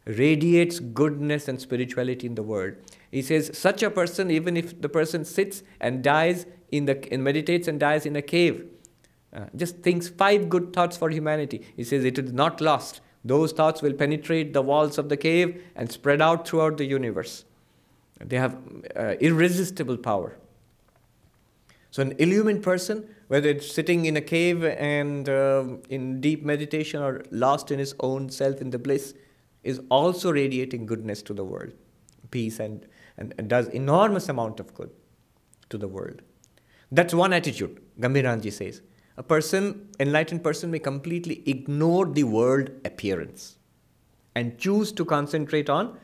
[0.05, 2.75] radiates goodness and spirituality in the world.
[3.11, 7.25] He says, such a person, even if the person sits and dies in the, and
[7.25, 8.67] meditates and dies in a cave,
[9.33, 11.67] uh, just thinks five good thoughts for humanity.
[11.77, 13.01] He says it is not lost.
[13.25, 17.45] Those thoughts will penetrate the walls of the cave and spread out throughout the universe.
[18.21, 18.57] They have
[18.95, 20.37] uh, irresistible power.
[21.97, 27.01] So, an illumined person, whether it's sitting in a cave and uh, in deep meditation
[27.01, 29.15] or lost in his own self in the bliss,
[29.65, 31.73] is also radiating goodness to the world,
[32.31, 34.91] peace, and, and, and does enormous amount of good
[35.71, 36.21] to the world.
[36.93, 38.83] That's one attitude, Gambhiranji says
[39.17, 43.57] a person, enlightened person, may completely ignore the world appearance
[44.35, 45.99] and choose to concentrate on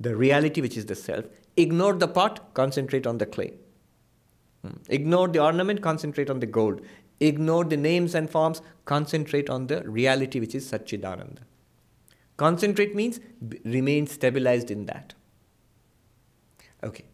[0.00, 1.26] the reality which is the self.
[1.56, 3.52] Ignore the pot, concentrate on the clay.
[4.88, 6.80] Ignore the ornament, concentrate on the gold.
[7.20, 11.38] Ignore the names and forms, concentrate on the reality which is Satchidananda.
[12.36, 13.20] Concentrate means
[13.64, 15.14] remain stabilized in that.
[16.84, 17.04] Okay.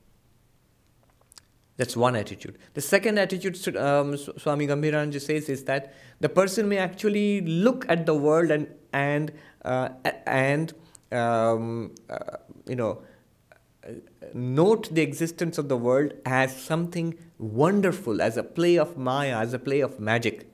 [1.77, 2.59] That's one attitude.
[2.75, 8.07] The second attitude um, Swami Gambhirananda says is that the person may actually look at
[8.07, 9.33] the world and and
[9.64, 9.88] uh,
[10.27, 10.73] and
[11.11, 12.37] um, uh,
[12.67, 13.03] you know
[14.35, 19.55] note the existence of the world as something wonderful, as a play of Maya, as
[19.55, 20.51] a play of magic.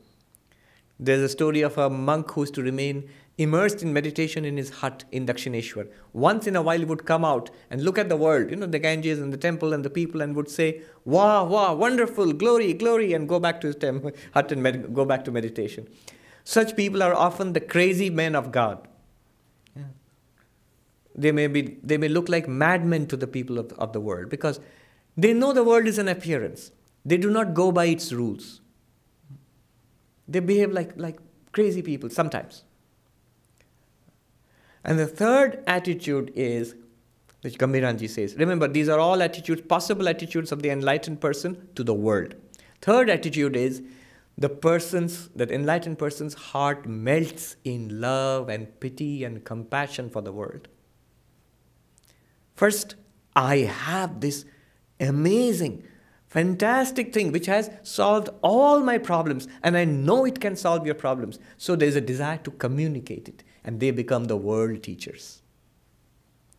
[0.98, 5.04] There's a story of a monk who's to remain immersed in meditation in his hut
[5.10, 5.88] in Dakshineshwar.
[6.12, 8.66] Once in a while, he would come out and look at the world, you know,
[8.66, 12.74] the Ganges and the temple and the people, and would say, Wow, wow, wonderful, glory,
[12.74, 15.88] glory, and go back to his temple, hut and med- go back to meditation.
[16.44, 18.86] Such people are often the crazy men of God.
[21.20, 24.30] They, may be, they may look like madmen to the people of, of the world
[24.30, 24.58] because
[25.16, 26.72] they know the world is an appearance.
[27.04, 28.60] They do not go by its rules.
[30.26, 31.18] They behave like, like
[31.52, 32.64] crazy people sometimes.
[34.82, 36.74] And the third attitude is,
[37.42, 41.84] which Gambhiranji says, remember, these are all attitudes, possible attitudes of the enlightened person to
[41.84, 42.34] the world.
[42.80, 43.82] Third attitude is
[44.38, 50.32] the person's, that enlightened person's heart melts in love and pity and compassion for the
[50.32, 50.68] world.
[52.60, 52.96] First,
[53.34, 54.44] I have this
[55.00, 55.82] amazing,
[56.26, 60.94] fantastic thing which has solved all my problems, and I know it can solve your
[60.94, 61.38] problems.
[61.56, 65.40] So there's a desire to communicate it and they become the world teachers.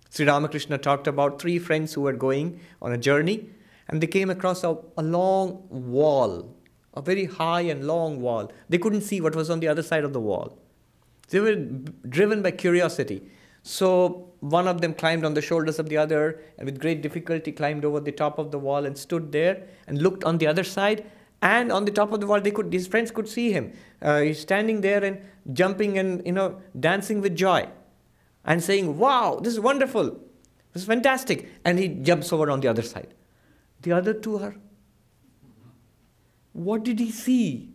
[0.10, 3.52] Sri Ramakrishna talked about three friends who were going on a journey
[3.88, 6.52] and they came across a, a long wall,
[6.95, 8.52] a very high and long wall.
[8.70, 10.58] They couldn't see what was on the other side of the wall.
[11.30, 11.58] They were
[12.10, 13.22] driven by curiosity.
[13.62, 17.51] So one of them climbed on the shoulders of the other and with great difficulty
[17.51, 20.63] climbed over the top of the wall and stood there and looked on the other
[20.63, 21.09] side.
[21.43, 23.73] And on the top of the wall, they could, his friends could see him.
[24.01, 25.21] Uh, he's standing there and
[25.53, 27.67] jumping and you know dancing with joy,
[28.45, 30.19] and saying, "Wow, this is wonderful,
[30.73, 33.15] this is fantastic!" And he jumps over on the other side.
[33.81, 34.55] The other two are.
[36.53, 37.71] What did he see?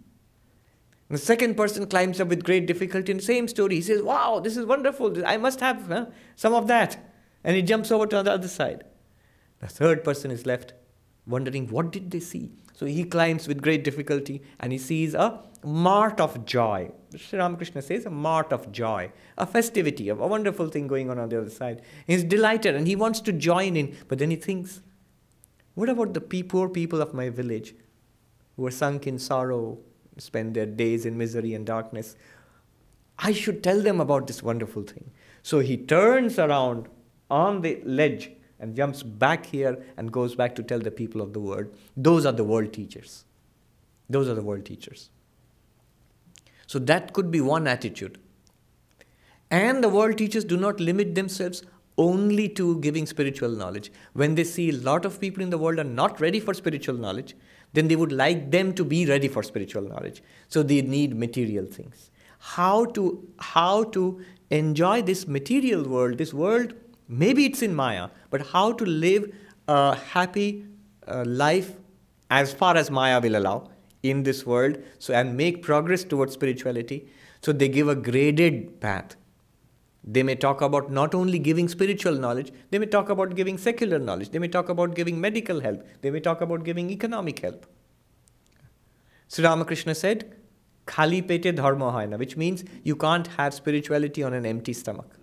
[1.08, 3.76] The second person climbs up with great difficulty the same story.
[3.76, 5.24] He says, Wow, this is wonderful.
[5.24, 7.12] I must have huh, some of that.
[7.44, 8.84] And he jumps over to the other side.
[9.60, 10.72] The third person is left
[11.26, 12.50] wondering, What did they see?
[12.74, 16.90] So he climbs with great difficulty and he sees a mart of joy.
[17.16, 21.28] Sri Ramakrishna says a mart of joy, a festivity, a wonderful thing going on on
[21.28, 21.82] the other side.
[22.06, 24.82] He's delighted and he wants to join in, but then he thinks,
[25.74, 27.74] What about the poor people of my village
[28.56, 29.78] who are sunk in sorrow,
[30.18, 32.16] spend their days in misery and darkness.
[33.18, 35.10] I should tell them about this wonderful thing.
[35.42, 36.88] So he turns around
[37.30, 41.32] on the ledge and jumps back here and goes back to tell the people of
[41.32, 41.66] the world.
[41.96, 43.24] Those are the world teachers.
[44.08, 45.10] Those are the world teachers.
[46.66, 48.18] So that could be one attitude.
[49.50, 51.62] And the world teachers do not limit themselves
[51.98, 53.92] only to giving spiritual knowledge.
[54.12, 56.96] When they see a lot of people in the world are not ready for spiritual
[56.96, 57.34] knowledge,
[57.76, 60.22] then they would like them to be ready for spiritual knowledge.
[60.48, 62.10] So they need material things.
[62.38, 63.04] How to
[63.38, 64.04] how to
[64.50, 66.72] enjoy this material world, this world,
[67.08, 69.30] maybe it's in Maya, but how to live
[69.68, 70.64] a happy
[71.06, 71.72] uh, life
[72.30, 73.68] as far as Maya will allow
[74.02, 77.06] in this world, so and make progress towards spirituality.
[77.42, 79.16] So they give a graded path
[80.06, 83.98] they may talk about not only giving spiritual knowledge, they may talk about giving secular
[83.98, 87.66] knowledge, they may talk about giving medical help, they may talk about giving economic help.
[89.28, 90.36] Sri Ramakrishna said,
[90.86, 95.18] Khali pete dharma haina, which means you can't have spirituality on an empty stomach.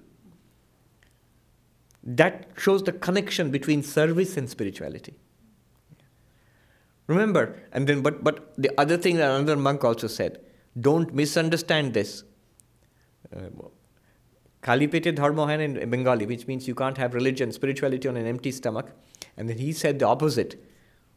[2.04, 5.16] That shows the connection between service and spirituality.
[7.08, 10.42] Remember, and then but but the other thing that another monk also said,
[10.80, 12.24] don't misunderstand this.
[13.34, 13.50] Uh,
[14.64, 18.92] Kalipete dharma in Bengali, which means you can't have religion, spirituality on an empty stomach.
[19.36, 20.56] And then he said the opposite.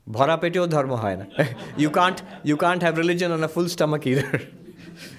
[0.08, 1.28] Bhara peteo dharma
[1.76, 4.40] You can't you can't have religion on a full stomach either.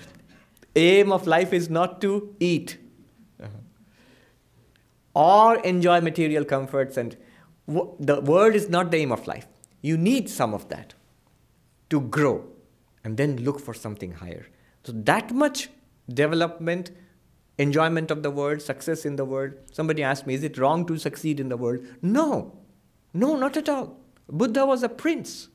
[0.75, 2.77] Aim of life is not to eat
[3.41, 3.49] uh-huh.
[5.13, 7.17] or enjoy material comforts and
[7.67, 9.47] the world is not the aim of life.
[9.81, 10.93] You need some of that
[11.89, 12.45] to grow
[13.03, 14.45] and then look for something higher.
[14.83, 15.69] So that much
[16.07, 16.91] development
[17.57, 19.53] enjoyment of the world, success in the world.
[19.71, 21.79] Somebody asked me, is it wrong to succeed in the world?
[22.01, 22.59] No,
[23.13, 23.97] no, not at all.
[24.29, 25.49] Buddha was a prince.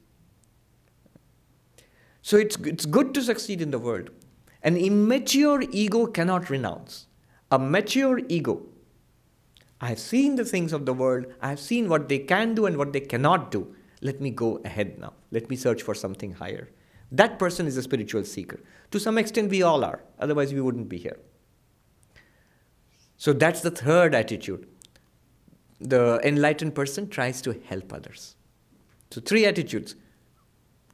[2.23, 4.11] So it's, it's good to succeed in the world.
[4.63, 7.07] An immature ego cannot renounce.
[7.51, 8.63] A mature ego,
[9.81, 12.67] I have seen the things of the world, I have seen what they can do
[12.67, 13.75] and what they cannot do.
[14.01, 15.13] Let me go ahead now.
[15.33, 16.71] Let me search for something higher.
[17.11, 18.61] That person is a spiritual seeker.
[18.93, 20.03] To some extent, we all are.
[20.19, 21.19] Otherwise, we wouldn't be here.
[23.23, 24.67] So that's the third attitude.
[25.79, 28.35] The enlightened person tries to help others.
[29.13, 29.95] So, three attitudes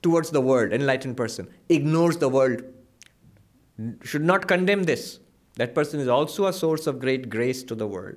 [0.03, 2.65] towards the world, enlightened person ignores the world,
[4.03, 5.21] should not condemn this.
[5.55, 8.17] That person is also a source of great grace to the world.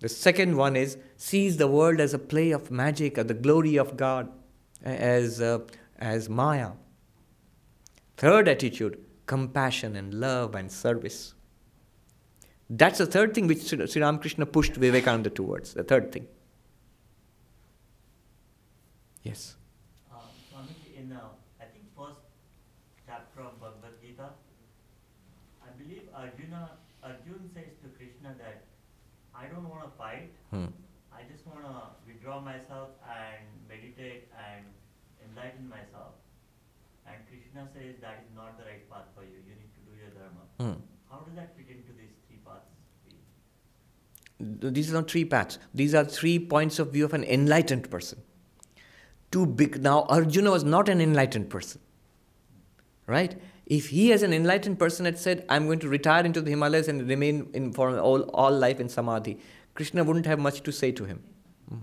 [0.00, 3.76] The second one is sees the world as a play of magic, or the glory
[3.76, 4.32] of God,
[4.82, 5.58] as, uh,
[5.98, 6.70] as Maya.
[8.16, 11.34] Third attitude compassion and love and service.
[12.68, 16.26] That's the third thing which Sri Ramakrishna pushed Vivekananda towards, the third thing.
[19.22, 19.56] Yes.
[20.12, 20.18] Uh,
[20.96, 21.20] in uh,
[21.60, 22.22] I think first
[23.06, 24.30] chapter of Bhagavad Gita,
[25.62, 26.70] I believe Arjuna
[27.02, 28.64] Arjun says to Krishna that
[29.34, 30.30] I don't want to fight.
[30.50, 30.66] Hmm.
[31.12, 34.66] I just want to withdraw myself and meditate and
[35.24, 35.95] enlighten myself.
[37.56, 39.38] Krishna says that is not the right path for you.
[39.46, 40.42] You need to do your dharma.
[40.60, 40.80] Hmm.
[41.10, 42.74] How does that fit into these three paths?
[44.74, 45.58] These are not three paths.
[45.74, 48.20] These are three points of view of an enlightened person.
[49.30, 49.82] Too big.
[49.82, 51.80] Now, Arjuna was not an enlightened person.
[53.06, 53.40] Right?
[53.64, 56.88] If he, as an enlightened person, had said, I'm going to retire into the Himalayas
[56.88, 59.38] and remain in, for all, all life in Samadhi,
[59.74, 61.22] Krishna wouldn't have much to say to him.
[61.68, 61.78] Hmm.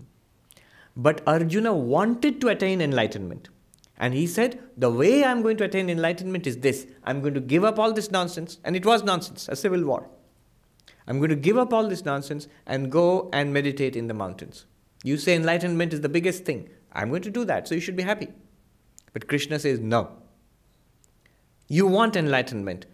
[0.96, 3.50] But Arjuna wanted to attain enlightenment.
[3.98, 7.40] And he said, The way I'm going to attain enlightenment is this I'm going to
[7.40, 8.60] give up all this nonsense.
[8.64, 10.10] And it was nonsense, a civil war.
[11.08, 14.66] I'm going to give up all this nonsense and go and meditate in the mountains.
[15.04, 16.70] You say enlightenment is the biggest thing.
[16.94, 18.30] I'm going to do that, so you should be happy.
[19.12, 20.12] But Krishna says, No.
[21.68, 22.86] You want enlightenment.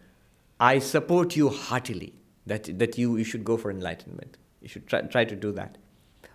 [0.59, 2.13] I support you heartily
[2.45, 4.37] that, that you, you should go for enlightenment.
[4.61, 5.77] You should try, try to do that.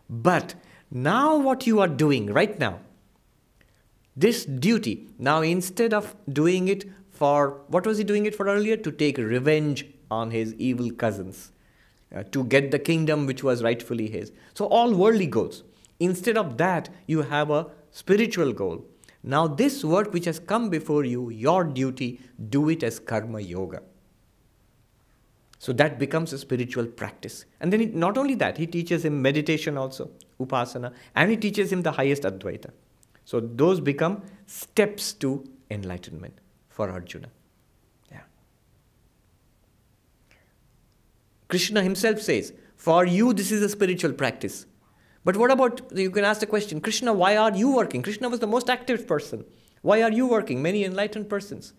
[0.09, 0.55] But
[0.91, 2.81] now, what you are doing right now,
[4.17, 8.77] this duty, now instead of doing it for what was he doing it for earlier?
[8.77, 11.53] To take revenge on his evil cousins,
[12.15, 14.33] uh, to get the kingdom which was rightfully his.
[14.55, 15.63] So, all worldly goals.
[16.01, 18.85] Instead of that, you have a spiritual goal.
[19.23, 23.81] Now, this work which has come before you, your duty, do it as karma yoga.
[25.59, 27.47] So that becomes a spiritual practice.
[27.59, 31.73] And then he, not only that, he teaches him meditation also, upasana, and he teaches
[31.73, 32.71] him the highest Advaita.
[33.25, 37.29] So those become steps to enlightenment for Arjuna.
[38.11, 38.21] Yeah.
[41.49, 44.67] Krishna himself says, For you, this is a spiritual practice.
[45.25, 48.03] But what about, you can ask the question, Krishna, why are you working?
[48.03, 49.45] Krishna was the most active person.
[49.81, 50.61] Why are you working?
[50.61, 51.73] Many enlightened persons.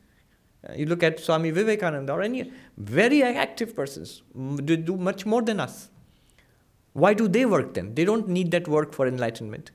[0.67, 5.43] Uh, you look at Swami Vivekananda or any very active persons, they do much more
[5.43, 5.89] than us.
[6.93, 7.93] Why do they work then?
[7.93, 9.71] They don't need that work for enlightenment.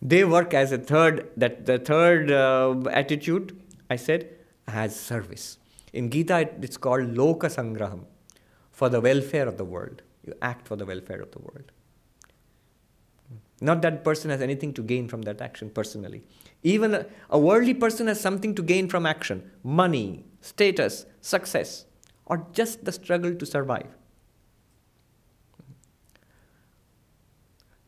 [0.00, 4.30] They work as a third, that the third uh, attitude, I said,
[4.66, 5.58] as service.
[5.92, 8.04] In Gita, it's called Loka Sangraham,
[8.70, 10.02] for the welfare of the world.
[10.24, 11.72] You act for the welfare of the world.
[13.60, 16.22] Not that person has anything to gain from that action personally.
[16.62, 21.86] Even a, a worldly person has something to gain from action money, status, success,
[22.26, 23.88] or just the struggle to survive.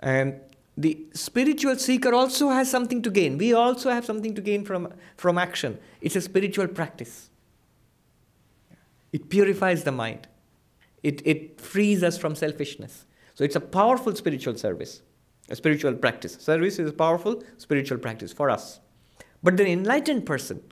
[0.00, 0.40] And
[0.76, 3.36] the spiritual seeker also has something to gain.
[3.38, 5.78] We also have something to gain from, from action.
[6.00, 7.30] It's a spiritual practice.
[9.12, 10.28] It purifies the mind,
[11.02, 13.06] it, it frees us from selfishness.
[13.34, 15.02] So it's a powerful spiritual service,
[15.48, 16.34] a spiritual practice.
[16.34, 18.80] Service is a powerful spiritual practice for us.
[19.42, 20.62] But the enlightened person,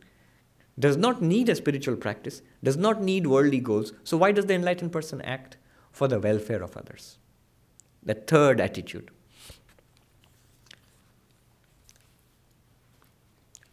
[0.79, 3.93] does not need a spiritual practice, does not need worldly goals.
[4.05, 5.57] So, why does the enlightened person act?
[5.91, 7.19] For the welfare of others.
[8.03, 9.11] The third attitude.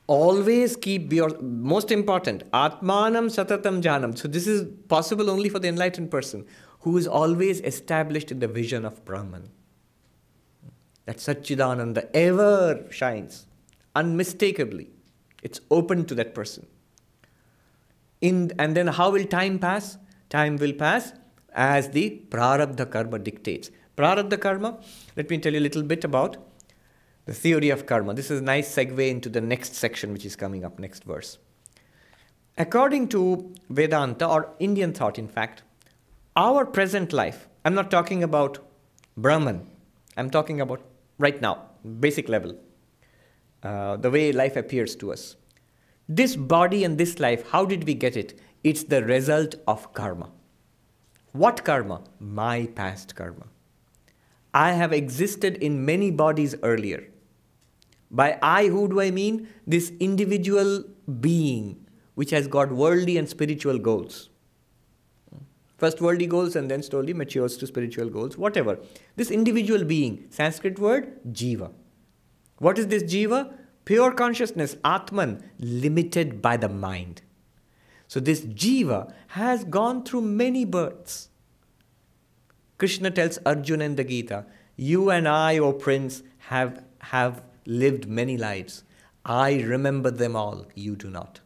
[0.08, 4.16] Always keep your most important, Atmanam Satatam Janam.
[4.18, 6.46] So, this is possible only for the enlightened person
[6.82, 9.50] who is always established in the vision of Brahman.
[11.06, 13.48] That Satchidananda ever shines
[13.96, 14.90] unmistakably.
[15.42, 16.68] It's open to that person.
[18.22, 19.98] In, and then how will time pass?
[20.30, 21.14] Time will pass
[21.54, 23.72] as the prarabdha karma dictates.
[23.98, 24.78] Prarabdha karma,
[25.16, 26.38] let me tell you a little bit about
[27.26, 28.14] the theory of karma.
[28.14, 31.38] This is a nice segue into the next section, which is coming up next verse.
[32.58, 35.64] According to Vedanta, or Indian thought, in fact,
[36.36, 38.60] our present life, I'm not talking about
[39.18, 39.68] Brahman,
[40.16, 40.82] I'm talking about
[41.18, 41.64] right now,
[42.00, 42.58] basic level,
[43.64, 45.36] uh, the way life appears to us.
[46.08, 48.40] This body and this life, how did we get it?
[48.64, 50.30] It's the result of karma.
[51.32, 52.04] What karma?
[52.20, 53.48] My past karma.
[54.54, 57.10] I have existed in many bodies earlier.
[58.16, 59.50] By I, who do I mean?
[59.68, 60.86] This individual
[61.20, 61.86] being
[62.16, 64.30] which has got worldly and spiritual goals.
[65.78, 68.80] First worldly goals and then slowly matures to spiritual goals, whatever.
[69.18, 71.72] This individual being, Sanskrit word, jiva.
[72.60, 73.54] What is this jiva?
[73.84, 77.22] Pure consciousness, Atman, limited by the mind.
[78.08, 81.30] So this jiva has gone through many births.
[82.78, 84.46] Krishna tells Arjuna in the Gita,
[84.78, 88.84] You and I, O prince, have, have lived many lives.
[89.26, 91.40] I remember them all, you do not.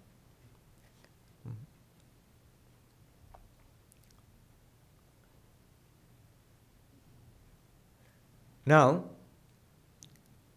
[8.65, 9.05] Now,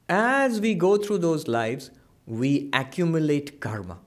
[0.09, 1.91] as we go through those lives,
[2.27, 3.99] we accumulate karma.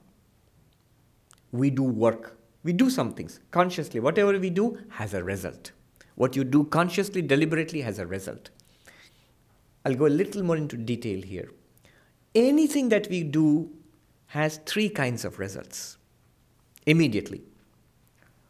[1.50, 2.38] We do work.
[2.62, 3.98] We do some things consciously.
[3.98, 5.72] Whatever we do has a result.
[6.14, 8.50] What you do consciously, deliberately has a result.
[9.86, 11.52] I'll go a little more into detail here.
[12.34, 13.70] Anything that we do
[14.26, 15.96] has three kinds of results
[16.86, 17.42] immediately.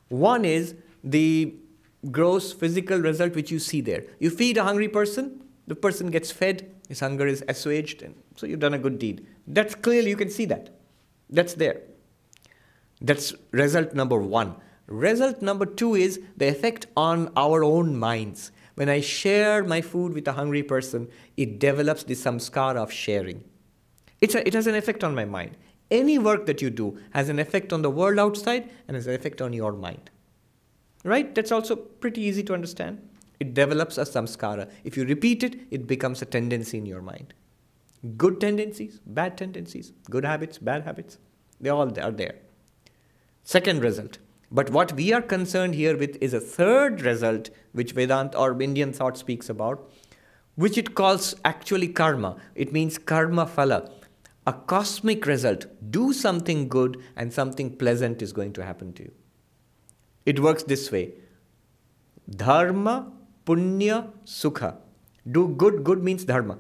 [0.08, 0.74] One is
[1.04, 1.54] the
[2.10, 4.04] gross physical result which you see there.
[4.18, 8.46] You feed a hungry person, the person gets fed, his hunger is assuaged, and so
[8.46, 9.26] you've done a good deed.
[9.46, 10.70] That's clearly, you can see that.
[11.28, 11.82] That's there.
[13.02, 14.56] That's result number one.
[14.86, 18.52] Result number two is the effect on our own minds.
[18.76, 23.42] When I share my food with a hungry person, it develops the samskara of sharing.
[24.20, 25.56] It's a, it has an effect on my mind.
[25.90, 29.14] Any work that you do has an effect on the world outside and has an
[29.14, 30.10] effect on your mind.
[31.04, 31.34] Right?
[31.34, 33.08] That's also pretty easy to understand.
[33.40, 34.70] It develops a samskara.
[34.84, 37.32] If you repeat it, it becomes a tendency in your mind.
[38.16, 41.18] Good tendencies, bad tendencies, good habits, bad habits,
[41.60, 42.36] they all are there.
[43.42, 44.18] Second result
[44.50, 48.92] But what we are concerned here with is a third result, which Vedanta or Indian
[48.92, 49.90] thought speaks about,
[50.54, 52.36] which it calls actually karma.
[52.54, 53.90] It means karma phala,
[54.46, 55.66] a cosmic result.
[55.90, 59.12] Do something good and something pleasant is going to happen to you.
[60.24, 61.14] It works this way
[62.28, 63.12] Dharma,
[63.44, 64.76] Punya, Sukha.
[65.30, 66.58] Do good, good means dharma.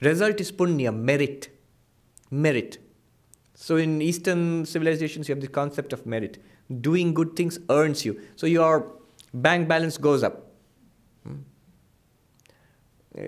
[0.00, 1.48] Result is punya, merit.
[2.30, 2.78] Merit.
[3.54, 6.38] So in Eastern civilizations, you have the concept of merit.
[6.80, 8.20] Doing good things earns you.
[8.36, 8.92] So your
[9.32, 10.50] bank balance goes up.
[11.22, 11.36] Hmm?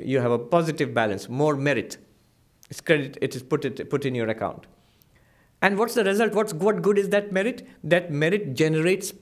[0.02, 1.98] You have a positive balance, more merit.
[2.70, 4.66] It's credit, it is put, it, put in your account.
[5.62, 6.34] And what's the result?
[6.34, 7.66] What's, what good is that merit?
[7.82, 9.12] That merit generates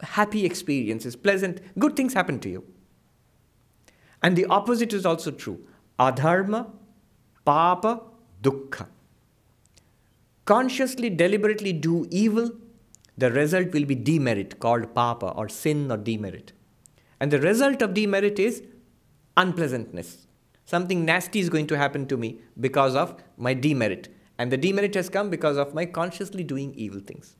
[0.00, 2.64] happy experiences, pleasant, good things happen to you.
[4.22, 5.66] And the opposite is also true.
[5.98, 6.70] Adharma,
[7.44, 8.02] papa,
[8.42, 8.86] dukkha.
[10.44, 12.50] Consciously, deliberately do evil,
[13.16, 16.52] the result will be demerit, called papa or sin or demerit.
[17.20, 18.62] And the result of demerit is
[19.36, 20.26] unpleasantness.
[20.64, 24.08] Something nasty is going to happen to me because of my demerit.
[24.38, 27.36] And the demerit has come because of my consciously doing evil things.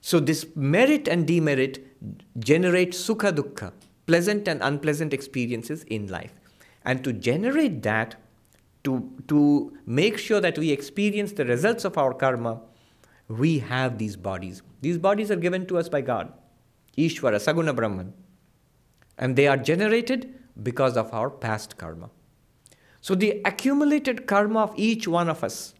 [0.00, 1.84] So, this merit and demerit
[2.38, 3.72] generate sukha dukkha,
[4.06, 6.32] pleasant and unpleasant experiences in life.
[6.84, 8.16] And to generate that,
[8.84, 12.60] to, to make sure that we experience the results of our karma,
[13.28, 14.62] we have these bodies.
[14.80, 16.32] These bodies are given to us by God,
[16.96, 18.12] Ishvara, Saguna Brahman.
[19.16, 22.10] And they are generated because of our past karma.
[23.00, 25.74] So, the accumulated karma of each one of us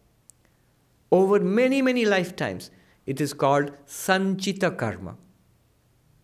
[1.10, 2.70] over many, many lifetimes
[3.06, 5.16] it is called sanchita karma.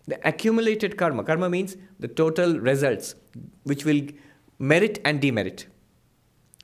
[0.06, 1.24] The accumulated karma.
[1.24, 3.14] Karma means the total results,
[3.62, 4.02] which will
[4.58, 5.66] merit and demerit.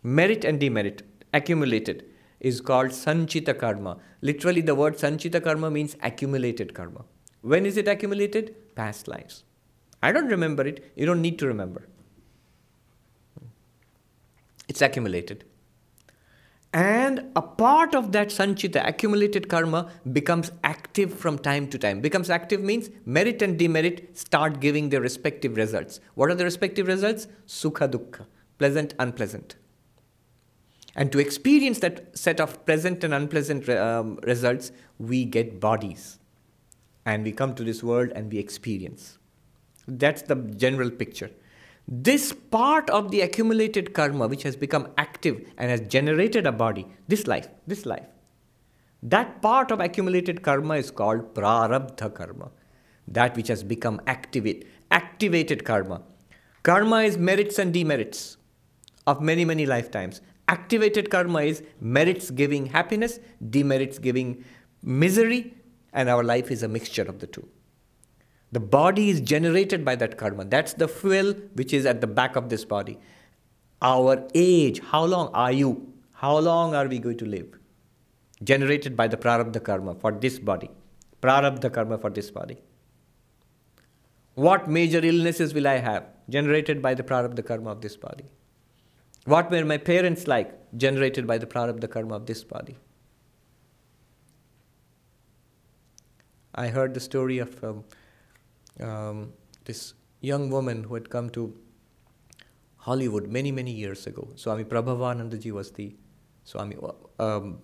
[0.03, 1.03] Merit and demerit,
[1.33, 2.05] accumulated,
[2.41, 3.99] is called sanchita karma.
[4.23, 7.05] Literally, the word sanchita karma means accumulated karma.
[7.43, 8.55] When is it accumulated?
[8.75, 9.45] Past lives.
[10.03, 10.93] I don't remember it.
[10.97, 11.87] You don't need to remember.
[14.69, 15.45] It's accumulated.
[16.73, 22.01] And a part of that sanchita, accumulated karma, becomes active from time to time.
[22.01, 25.99] Becomes active means merit and demerit start giving their respective results.
[26.15, 27.27] What are the respective results?
[27.47, 28.27] Sukha dukkha,
[28.59, 29.57] pleasant, unpleasant.
[30.97, 36.19] And to experience that set of pleasant and unpleasant um, results, we get bodies.
[37.07, 39.19] And we come to this world and we experience.
[39.87, 41.31] That's the general picture.
[41.89, 46.87] This part of the accumulated karma, which has become active and has generated a body,
[47.09, 48.07] this life, this life,
[49.03, 52.51] that part of accumulated karma is called prarabdha karma,
[53.09, 56.03] that which has become activate, activated karma.
[56.63, 58.37] Karma is merits and demerits
[59.07, 60.21] of many, many lifetimes.
[60.53, 63.19] Activated karma is merits giving happiness,
[63.51, 64.45] demerits giving
[64.83, 65.55] misery,
[65.93, 67.47] and our life is a mixture of the two.
[68.53, 70.45] The body is generated by that karma.
[70.45, 72.99] That's the fuel which is at the back of this body.
[73.81, 75.93] Our age, how long are you?
[76.15, 77.47] How long are we going to live?
[78.43, 80.71] Generated by the prarabdha karma for this body.
[81.23, 82.59] Prarabdha karma for this body.
[84.35, 86.07] What major illnesses will I have?
[86.29, 88.25] Generated by the prarabdha karma of this body.
[89.25, 90.57] What were my parents like?
[90.77, 92.77] Generated by the prarabdha karma of this body.
[96.55, 97.85] I heard the story of um,
[98.81, 99.33] um,
[99.65, 101.57] this young woman who had come to
[102.77, 104.29] Hollywood many, many years ago.
[104.37, 105.95] Swami Prabhavanandaji was the
[106.45, 106.77] Swami,
[107.19, 107.61] um,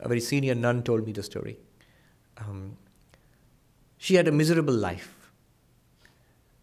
[0.00, 1.58] a very senior nun told me the story.
[2.38, 2.76] Um,
[3.98, 5.32] she had a miserable life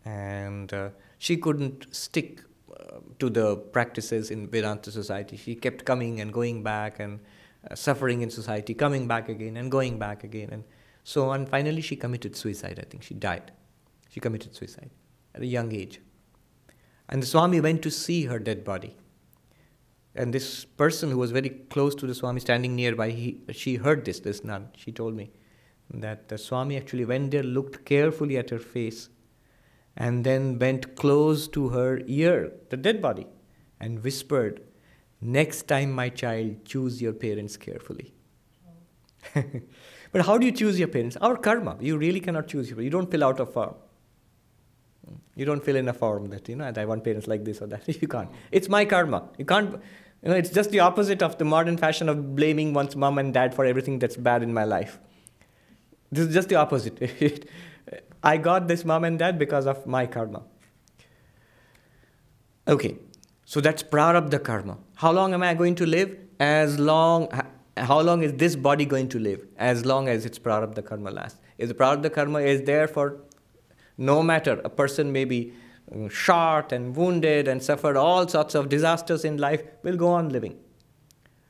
[0.03, 2.44] and uh, she couldn't stick uh,
[3.19, 5.37] to the practices in Vedanta society.
[5.37, 7.19] She kept coming and going back and
[7.69, 10.49] uh, suffering in society, coming back again and going back again.
[10.51, 10.63] And
[11.03, 11.45] so on.
[11.45, 13.03] Finally, she committed suicide, I think.
[13.03, 13.51] She died.
[14.09, 14.89] She committed suicide
[15.33, 16.01] at a young age.
[17.07, 18.95] And the Swami went to see her dead body.
[20.15, 24.05] And this person who was very close to the Swami, standing nearby, he, she heard
[24.05, 24.69] this, this nun.
[24.75, 25.29] She told me
[25.93, 29.09] that the Swami actually went there, looked carefully at her face,
[29.97, 33.27] and then bent close to her ear, the dead body,
[33.79, 34.61] and whispered,
[35.21, 38.13] Next time, my child, choose your parents carefully.
[40.11, 41.17] but how do you choose your parents?
[41.17, 41.77] Our karma.
[41.79, 42.69] You really cannot choose.
[42.69, 43.75] You don't fill out a form.
[45.35, 47.67] You don't fill in a form that, you know, I want parents like this or
[47.67, 47.87] that.
[48.01, 48.29] you can't.
[48.51, 49.29] It's my karma.
[49.37, 49.71] You can't,
[50.21, 53.33] you know, it's just the opposite of the modern fashion of blaming one's mom and
[53.33, 54.99] dad for everything that's bad in my life.
[56.11, 57.49] This is just the opposite.
[58.25, 60.41] I got this mom and dad because of my karma.
[62.67, 62.97] Okay,
[63.45, 64.79] so that's prarabdha karma.
[64.95, 66.17] How long am I going to live?
[66.39, 67.29] As long,
[67.77, 69.45] how long is this body going to live?
[69.57, 71.39] As long as its prarabdha karma lasts.
[71.59, 73.21] If the prarabdha karma is there for
[73.97, 75.53] no matter, a person may be
[75.95, 80.29] uh, shot and wounded and suffered all sorts of disasters in life, will go on
[80.29, 80.57] living.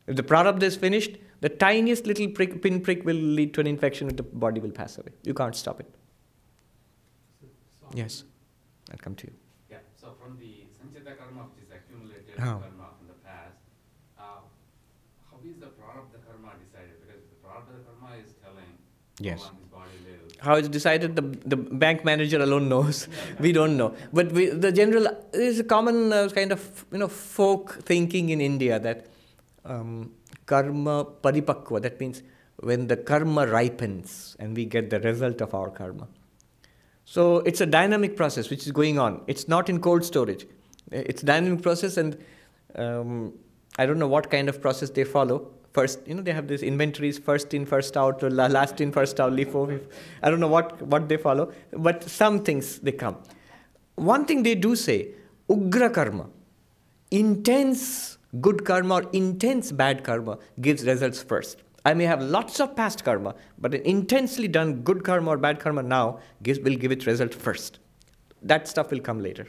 [0.08, 4.10] If the prarabdha is finished, the tiniest little prick, pinprick will lead to an infection
[4.10, 5.14] and the body will pass away.
[5.24, 5.88] You can't stop it.
[7.90, 8.24] So, so Yes,
[8.92, 9.34] I'll come to you.
[9.70, 12.62] Yeah, so from the sanchita karma which is accumulated Oh.
[12.66, 13.58] karma from the past,
[14.18, 14.42] uh,
[15.30, 16.96] how is the prarabdha karma decided?
[17.02, 18.72] Because the prarabdha karma is telling
[19.20, 19.40] Yes.
[19.44, 20.36] how long his body lives.
[20.42, 23.08] How it's decided, the, the bank manager alone knows.
[23.40, 23.96] we don't know.
[24.14, 28.42] But we, the general, is a common uh, kind of, you know, folk thinking in
[28.42, 29.08] India that
[29.64, 30.12] um,
[30.46, 32.22] karma paripakva, that means
[32.58, 36.08] when the karma ripens and we get the result of our karma.
[37.06, 39.22] So it's a dynamic process which is going on.
[39.28, 40.46] It's not in cold storage.
[40.92, 42.18] It's a dynamic process and
[42.76, 43.34] um,
[43.78, 45.52] I don't know what kind of process they follow.
[45.74, 49.20] First, you know, they have these inventories, first in, first out, or last in, first
[49.20, 49.82] out, LIFO.
[50.24, 53.18] I don't know what, what they follow, but some things they come.
[53.96, 55.10] One thing they do say,
[55.50, 56.28] ugra karma,
[57.12, 61.62] intense good karma or intense bad karma gives results first.
[61.86, 65.60] I may have lots of past karma, but an intensely done good karma or bad
[65.60, 67.78] karma now gives, will give its result first.
[68.42, 69.48] That stuff will come later.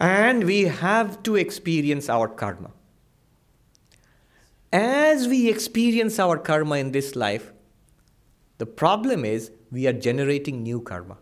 [0.00, 2.70] And we have to experience our karma.
[4.72, 7.52] As we experience our karma in this life,
[8.56, 11.18] the problem is we are generating new karma.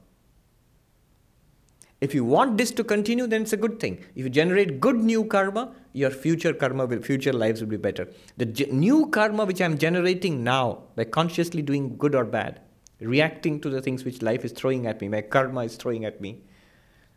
[2.00, 4.04] If you want this to continue, then it's a good thing.
[4.14, 8.08] If you generate good new karma, your future karma will, future lives will be better.
[8.36, 12.60] The new karma which I'm generating now by consciously doing good or bad,
[13.00, 16.20] reacting to the things which life is throwing at me, my karma is throwing at
[16.20, 16.42] me,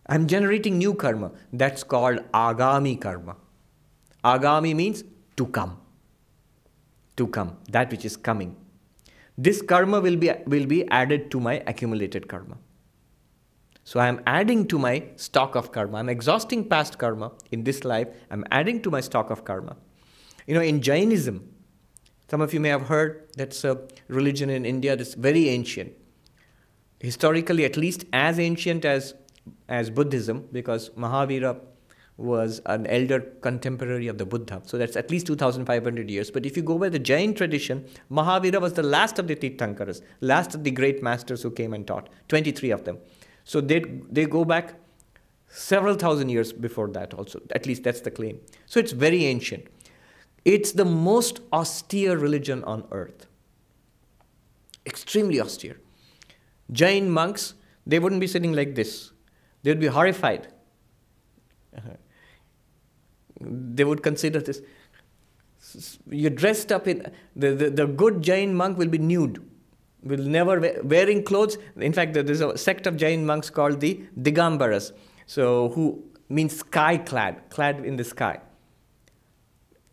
[0.08, 1.32] I'm generating new karma.
[1.54, 3.36] That's called agami karma.
[4.26, 5.04] Agami means
[5.38, 5.80] to come.
[7.18, 8.56] To come, that which is coming.
[9.38, 12.58] This karma will be, will be added to my accumulated karma.
[13.92, 15.98] So I am adding to my stock of karma.
[15.98, 18.08] I'm exhausting past karma in this life.
[18.30, 19.76] I'm adding to my stock of karma.
[20.48, 21.54] You know, in Jainism,
[22.30, 23.76] some of you may have heard that's a uh,
[24.08, 25.92] religion in India that's very ancient.
[27.02, 29.14] Historically, at least as ancient as,
[29.68, 31.60] as Buddhism, because Mahavira
[32.16, 34.62] was an elder contemporary of the Buddha.
[34.66, 36.32] So that's at least 2,500 years.
[36.32, 40.02] But if you go by the Jain tradition, Mahavira was the last of the Tirthankaras,
[40.22, 42.98] last of the great masters who came and taught, 23 of them.
[43.44, 44.76] So they, they go back
[45.48, 47.42] several thousand years before that also.
[47.52, 48.40] At least that's the claim.
[48.66, 49.68] So it's very ancient.
[50.46, 53.28] It's the most austere religion on earth.
[54.86, 55.78] Extremely austere.
[56.72, 57.54] Jain monks,
[57.86, 59.12] they wouldn't be sitting like this.
[59.64, 60.48] They would be horrified.
[63.44, 64.62] They would consider this.
[66.08, 69.44] You're dressed up in the, the, the good Jain monk will be nude
[70.04, 71.58] will never wear, wearing clothes.
[71.76, 74.92] In fact, there's a sect of Jain monks called the Digambaras,
[75.26, 78.40] so who means sky clad, clad in the sky.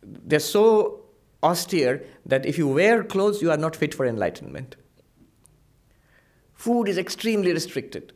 [0.01, 1.05] They're so
[1.43, 4.75] austere that if you wear clothes, you are not fit for enlightenment.
[6.53, 8.11] Food is extremely restricted,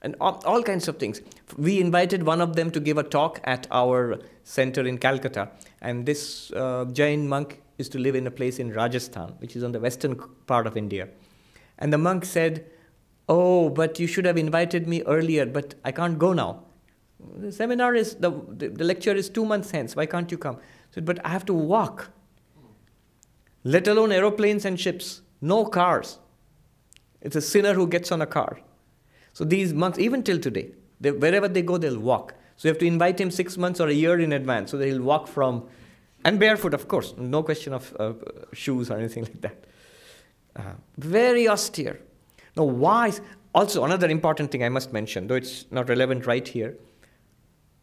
[0.00, 1.20] and all, kinds of things.
[1.58, 5.50] We invited one of them to give a talk at our center in Calcutta,
[5.82, 9.64] and this uh, Jain monk is to live in a place in Rajasthan, which is
[9.64, 10.14] on the western
[10.46, 11.08] part of India.
[11.78, 12.66] And the monk said,
[13.28, 16.64] Oh, but you should have invited me earlier, but I can't go now.
[17.36, 19.96] The seminar is, the, the, lecture is two months hence.
[19.96, 20.56] Why can't you come?
[20.56, 22.10] I said, But I have to walk,
[23.62, 26.18] let alone aeroplanes and ships, no cars.
[27.22, 28.60] It's a sinner who gets on a car.
[29.32, 32.34] So these monks, even till today, they, wherever they go, they'll walk.
[32.56, 34.86] So you have to invite him six months or a year in advance so that
[34.86, 35.66] he'll walk from,
[36.24, 38.12] and barefoot, of course, no question of uh,
[38.52, 39.64] shoes or anything like that.
[40.56, 42.00] Uh, very austere.
[42.56, 43.12] Now, why?
[43.54, 46.76] Also, another important thing I must mention, though it's not relevant right here,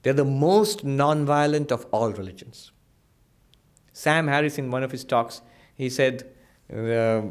[0.04, 2.72] they're the most non-violent of all religions.
[3.94, 5.42] Sam Harris, in one of his talks,
[5.76, 6.26] he said,
[6.74, 7.22] uh,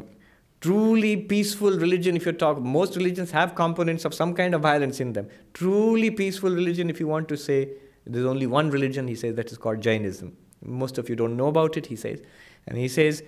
[0.61, 4.99] truly peaceful religion, if you talk, most religions have components of some kind of violence
[4.99, 5.27] in them.
[5.53, 7.69] Truly peaceful religion, if you want to say,
[8.05, 10.35] there's only one religion, he says, that is called Jainism.
[10.63, 12.21] Most of you don't know about it, he says.
[12.67, 13.23] And he says,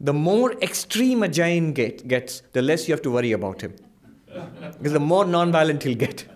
[0.00, 3.74] the more extreme a Jain get, gets, the less you have to worry about him.
[4.78, 6.26] because the more non-violent he'll get.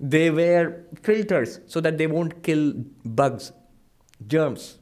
[0.00, 2.72] they wear filters so that they won't kill
[3.04, 3.52] bugs,
[4.26, 4.78] germs.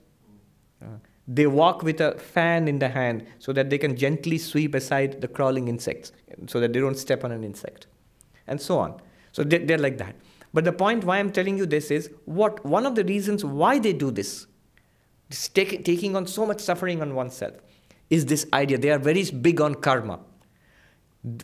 [1.26, 5.22] They walk with a fan in the hand so that they can gently sweep aside
[5.22, 6.12] the crawling insects
[6.46, 7.86] so that they don't step on an insect.
[8.46, 9.00] And so on.
[9.32, 10.16] So they, they're like that.
[10.52, 13.78] But the point why I'm telling you this is what one of the reasons why
[13.78, 14.46] they do this
[15.30, 17.54] take, taking on so much suffering on oneself,
[18.10, 18.78] is this idea.
[18.78, 20.20] They are very big on karma.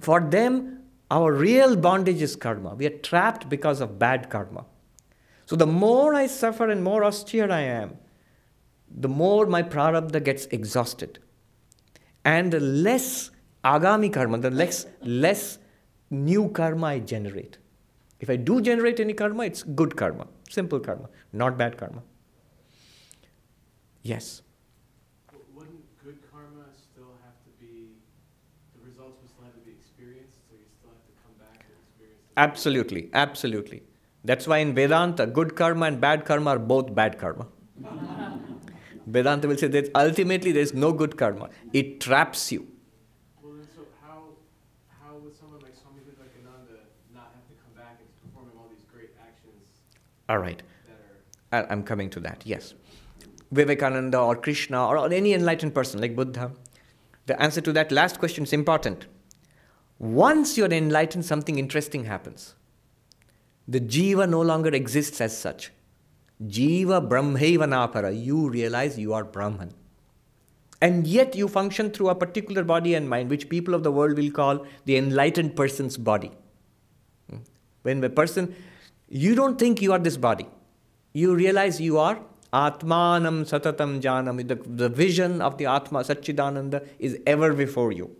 [0.00, 2.74] For them, our real bondage is karma.
[2.74, 4.64] We are trapped because of bad karma.
[5.46, 7.96] So the more I suffer and more austere I am,
[8.88, 11.18] the more my prarabdha gets exhausted.
[12.24, 13.30] And the less
[13.64, 15.58] agami karma, the less, less
[16.10, 17.58] new karma I generate.
[18.20, 22.02] If I do generate any karma, it's good karma, simple karma, not bad karma.
[24.02, 24.42] Yes.
[25.54, 27.88] Wouldn't good karma still have to be,
[28.74, 31.64] the results would still have to be experienced, so you still have to come back
[31.66, 32.22] and experience?
[32.36, 33.82] Absolutely, absolutely.
[34.24, 37.46] That's why in Vedanta, good karma and bad karma are both bad karma.
[39.06, 41.50] Vedanta will say that ultimately there is no good karma.
[41.72, 42.66] It traps you.
[43.42, 44.24] Well, then, so how,
[44.88, 46.84] how would someone like Swami Vivekananda
[47.14, 49.80] not have to come back and performing all these great actions
[50.28, 50.62] All right,
[51.50, 51.64] that are?
[51.66, 52.74] I- I'm coming to that, yes.
[53.52, 56.52] Vivekananda or Krishna or any enlightened person like Buddha,
[57.26, 59.06] the answer to that last question is important.
[59.98, 62.54] Once you're enlightened, something interesting happens.
[63.68, 65.70] The jiva no longer exists as such.
[66.42, 68.10] Jiva brahmaiva napara.
[68.12, 69.74] You realize you are Brahman.
[70.80, 74.16] And yet you function through a particular body and mind, which people of the world
[74.16, 76.32] will call the enlightened person's body.
[77.28, 77.40] Hmm.
[77.82, 78.54] When a person,
[79.08, 80.46] you don't think you are this body.
[81.12, 82.18] You realize you are
[82.52, 84.46] Atmanam Satatam Janam.
[84.46, 88.16] The, the vision of the Atma, Satchidananda, is ever before you.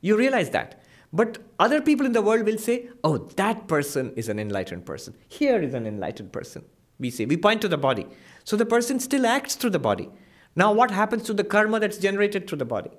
[0.00, 0.82] You realize that.
[1.12, 5.14] But other people in the world will say, oh, that person is an enlightened person.
[5.28, 6.64] Here is an enlightened person.
[6.98, 8.06] We say, we point to the body.
[8.44, 10.10] So the person still acts through the body.
[10.54, 12.90] Now, what happens to the karma that's generated through the body?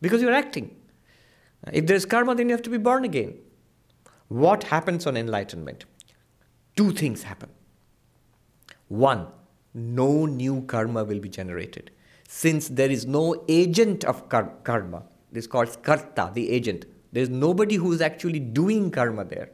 [0.00, 0.76] Because you're acting.
[1.72, 3.34] If there's karma, then you have to be born again.
[4.28, 5.86] What happens on enlightenment?
[6.76, 7.50] Two things happen.
[8.88, 9.28] One,
[9.74, 11.90] no new karma will be generated.
[12.28, 16.84] Since there is no agent of kar- karma, this is called karta, the agent.
[17.12, 19.50] There is nobody who is actually doing karma there.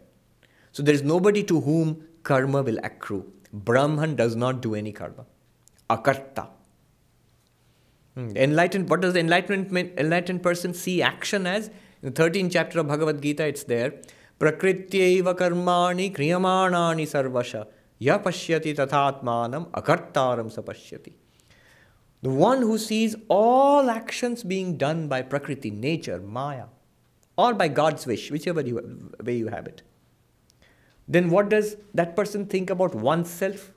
[0.73, 3.33] So there is nobody to whom karma will accrue.
[3.53, 5.27] Brahman does not do any karma.
[5.89, 6.49] Akarta.
[8.15, 8.37] Hmm.
[8.37, 11.69] Enlightened, what does the enlightenment, enlightened person see action as?
[12.03, 13.95] In the 13th chapter of Bhagavad Gita, it's there.
[14.41, 17.67] Prakrityaiva karmani kriyamanani sarvasha
[17.99, 21.13] ya pashyati tathatmanam akartaram sapashyati.
[22.23, 26.65] The one who sees all actions being done by Prakriti, nature, Maya,
[27.37, 29.83] or by God's wish, whichever you, way you have it.
[31.07, 33.73] Then what does that person think about oneself?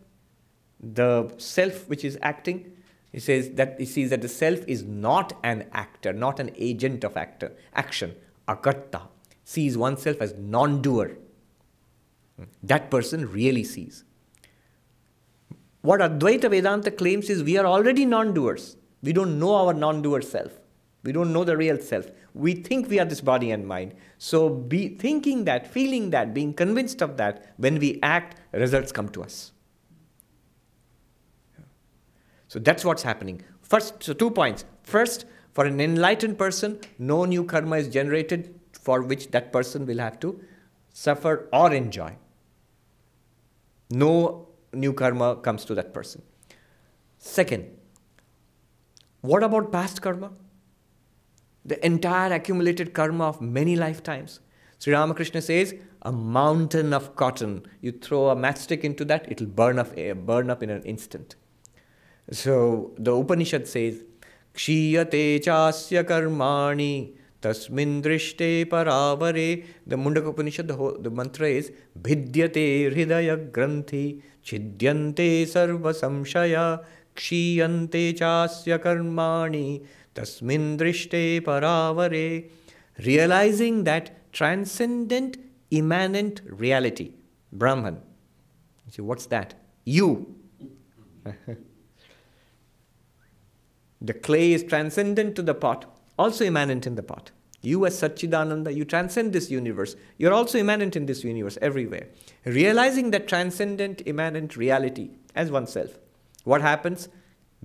[0.79, 2.71] The self which is acting,
[3.11, 7.03] he says that he sees that the self is not an actor, not an agent
[7.03, 8.15] of actor, action.
[8.47, 9.07] Akarta
[9.43, 11.17] sees oneself as non-doer.
[12.37, 12.45] Hmm.
[12.63, 14.05] That person really sees.
[15.87, 18.75] What Advaita Vedanta claims is we are already non-doers.
[19.01, 20.51] We don't know our non-doer self.
[21.03, 22.07] We don't know the real self.
[22.33, 23.93] We think we are this body and mind.
[24.17, 29.07] So be thinking that, feeling that, being convinced of that, when we act, results come
[29.09, 29.53] to us.
[32.49, 33.43] So that's what's happening.
[33.61, 34.65] First, so two points.
[34.83, 35.23] First,
[35.53, 40.19] for an enlightened person, no new karma is generated for which that person will have
[40.19, 40.41] to
[40.91, 42.17] suffer or enjoy.
[43.89, 44.46] No
[44.77, 46.21] new karma comes to that person.
[47.17, 47.65] Second,
[49.21, 50.31] what about past karma?
[51.65, 54.39] The entire accumulated karma of many lifetimes.
[54.79, 55.73] Sri Ramakrishna says,
[56.03, 57.65] a mountain of cotton.
[57.81, 61.35] You throw a matchstick into that, it'll burn up, eh, burn up in an instant.
[62.31, 64.03] So the Upanishad says,
[64.53, 69.65] Kshiyate chasya karmani tasmin drishte paravare.
[69.85, 75.45] The Mundaka Upanishad, the, the mantra is Bhidyate hridaya granthi chidyante
[77.15, 79.85] kshiyante chasya karmani
[80.15, 82.49] tasmin drishte paravare.
[83.05, 85.37] Realizing that transcendent,
[85.71, 87.11] immanent reality,
[87.51, 88.01] Brahman.
[88.89, 89.53] See, what's that?
[89.85, 90.35] You.
[93.99, 95.85] The clay is transcendent to the pot,
[96.17, 97.31] also immanent in the pot.
[97.61, 99.95] You, as Satchidananda, you transcend this universe.
[100.17, 102.07] You're also immanent in this universe everywhere.
[102.45, 105.97] Realizing that transcendent, immanent reality as oneself.
[106.43, 107.09] What happens?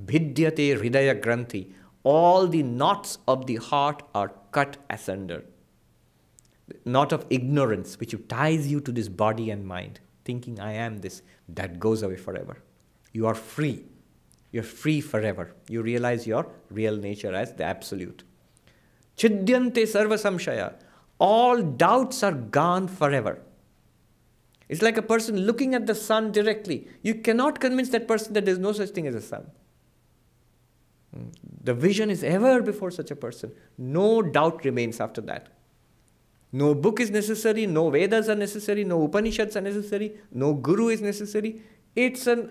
[0.02, 1.72] Bhidyate hridaya granthi.
[2.04, 5.44] All the knots of the heart are cut asunder.
[6.68, 10.98] The knot of ignorance, which ties you to this body and mind, thinking I am
[10.98, 12.58] this, that goes away forever.
[13.12, 13.84] You are free.
[14.50, 15.54] You're free forever.
[15.68, 18.24] You realize your real nature as the absolute.
[19.16, 20.74] Chidyante sarva samshaya.
[21.18, 23.40] All doubts are gone forever.
[24.68, 26.88] It's like a person looking at the sun directly.
[27.02, 29.50] You cannot convince that person that there's no such thing as a sun.
[31.14, 31.26] Hmm.
[31.62, 33.52] The vision is ever before such a person.
[33.76, 35.48] No doubt remains after that.
[36.52, 41.00] No book is necessary, no Vedas are necessary, no Upanishads are necessary, no Guru is
[41.00, 41.62] necessary.
[41.94, 42.50] It's an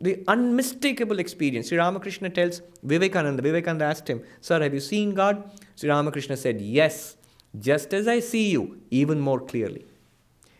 [0.00, 1.68] the unmistakable experience.
[1.68, 5.50] Sri Ramakrishna tells Vivekananda, Vivekananda asked him, Sir, have you seen God?
[5.80, 7.16] Sri Ramakrishna said, Yes,
[7.58, 9.86] just as I see you, even more clearly.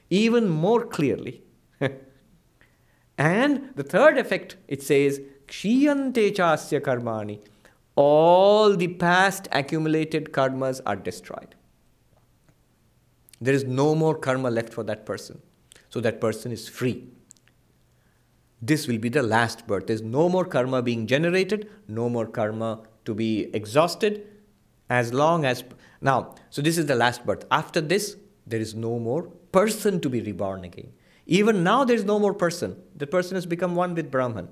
[0.09, 1.43] Even more clearly.
[3.19, 7.39] and the third effect, it says, Kshiyante chasya karmani.
[7.97, 11.55] All the past accumulated karmas are destroyed.
[13.43, 15.43] There is no more karma left for that person.
[15.91, 17.05] So that person is free.
[18.63, 19.87] This will be the last birth.
[19.87, 24.27] There's no more karma being generated, no more karma to be exhausted.
[24.91, 25.65] As long as.
[26.03, 27.45] Now, so this is the last birth.
[27.51, 28.17] After this,
[28.47, 29.23] there is no more
[29.53, 30.93] person to be reborn again.
[31.27, 32.77] Even now, there is no more person.
[32.97, 34.49] The person has become one with Brahman.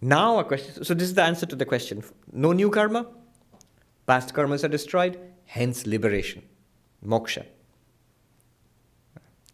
[0.00, 0.84] Now, a question.
[0.84, 2.04] So, this is the answer to the question.
[2.32, 3.06] No new karma,
[4.06, 6.42] past karmas are destroyed, hence liberation,
[7.04, 7.44] moksha.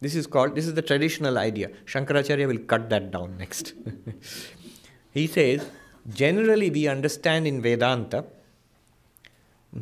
[0.00, 1.70] This is called, this is the traditional idea.
[1.86, 3.72] Shankaracharya will cut that down next.
[5.10, 5.66] he says,
[6.08, 8.24] generally we understand in Vedanta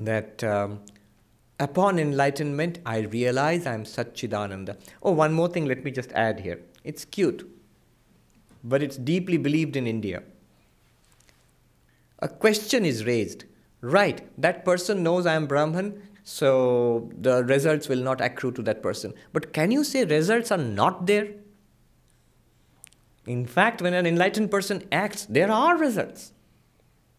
[0.03, 0.81] that um,
[1.61, 4.77] upon enlightenment I realize I am Satchidananda.
[5.03, 6.61] Oh, one more thing, let me just add here.
[6.83, 7.49] It's cute,
[8.63, 10.23] but it's deeply believed in India.
[12.19, 13.45] A question is raised.
[13.81, 18.83] Right, that person knows I am Brahman, so the results will not accrue to that
[18.83, 19.13] person.
[19.35, 21.29] But can you say results are not there?
[23.27, 26.33] In fact, when an enlightened person acts, there are results.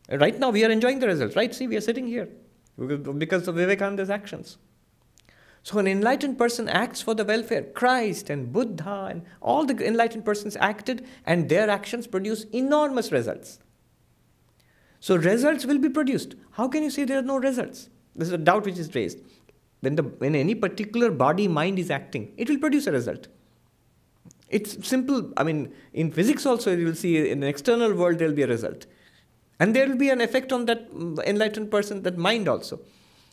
[0.09, 1.53] Right now, we are enjoying the results, right?
[1.53, 2.29] See, we are sitting here
[2.77, 4.57] because of Vivekananda's actions.
[5.63, 7.63] So, an enlightened person acts for the welfare.
[7.63, 13.59] Christ and Buddha and all the enlightened persons acted, and their actions produce enormous results.
[14.99, 16.35] So, results will be produced.
[16.51, 17.89] How can you say there are no results?
[18.15, 19.21] This is a doubt which is raised.
[19.79, 23.27] When, the, when any particular body mind is acting, it will produce a result.
[24.49, 25.33] It's simple.
[25.35, 28.43] I mean, in physics also, you will see in the external world there will be
[28.43, 28.85] a result.
[29.59, 30.87] And there will be an effect on that
[31.25, 32.79] enlightened person, that mind also.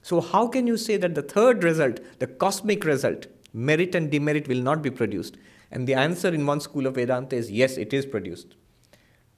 [0.02, 4.48] So, how can you say that the third result, the cosmic result, merit and demerit,
[4.48, 5.36] will not be produced?
[5.70, 8.54] And the answer in one school of Vedanta is yes, it is produced.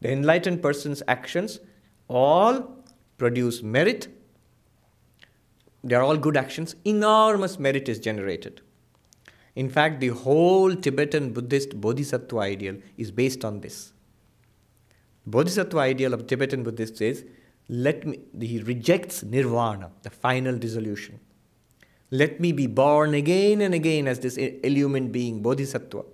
[0.00, 1.60] The enlightened person's actions
[2.08, 2.84] all
[3.18, 4.08] produce merit
[5.84, 8.62] they are all good actions, enormous merit is generated.
[9.54, 13.92] In fact, the whole Tibetan Buddhist Bodhisattva ideal is based on this.
[15.26, 17.24] Bodhisattva ideal of Tibetan Buddhists is
[17.68, 21.18] let me, he rejects nirvana, the final dissolution.
[22.10, 26.04] Let me be born again and again as this illumined being, Bodhisattva,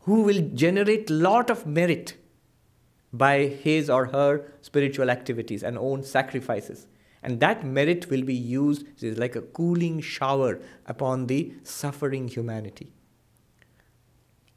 [0.00, 2.14] who will generate lot of merit
[3.12, 6.86] by his or her spiritual activities and own sacrifices
[7.26, 12.92] and that merit will be used is like a cooling shower upon the suffering humanity.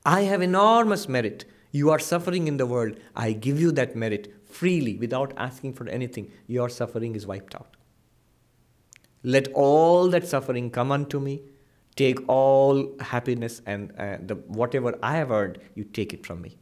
[0.05, 1.45] I have enormous merit.
[1.72, 2.97] You are suffering in the world.
[3.15, 6.32] I give you that merit freely without asking for anything.
[6.47, 7.76] Your suffering is wiped out.
[9.24, 11.41] Let all that suffering come unto me.
[11.95, 16.57] Take all happiness and uh, the, whatever I have earned, you take it from me.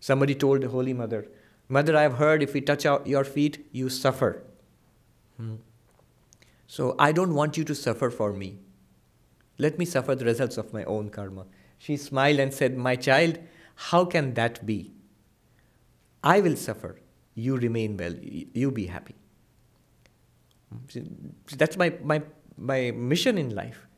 [0.00, 1.28] Somebody told the Holy Mother,
[1.68, 4.42] Mother, I have heard if we touch your feet, you suffer.
[5.36, 5.54] Hmm.
[6.66, 8.58] So I don't want you to suffer for me.
[9.58, 11.46] Let me suffer the results of my own karma.
[11.84, 13.40] She smiled and said, My child,
[13.74, 14.92] how can that be?
[16.22, 17.00] I will suffer.
[17.34, 18.14] You remain well.
[18.22, 19.16] You be happy.
[21.56, 22.22] That's my, my,
[22.56, 23.88] my mission in life.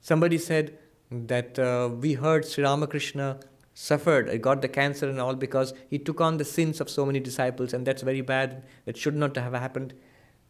[0.00, 0.76] Somebody said
[1.12, 3.38] that uh, we heard Sri Ramakrishna
[3.72, 7.20] suffered, got the cancer and all because he took on the sins of so many
[7.20, 8.64] disciples, and that's very bad.
[8.84, 9.94] That should not have happened.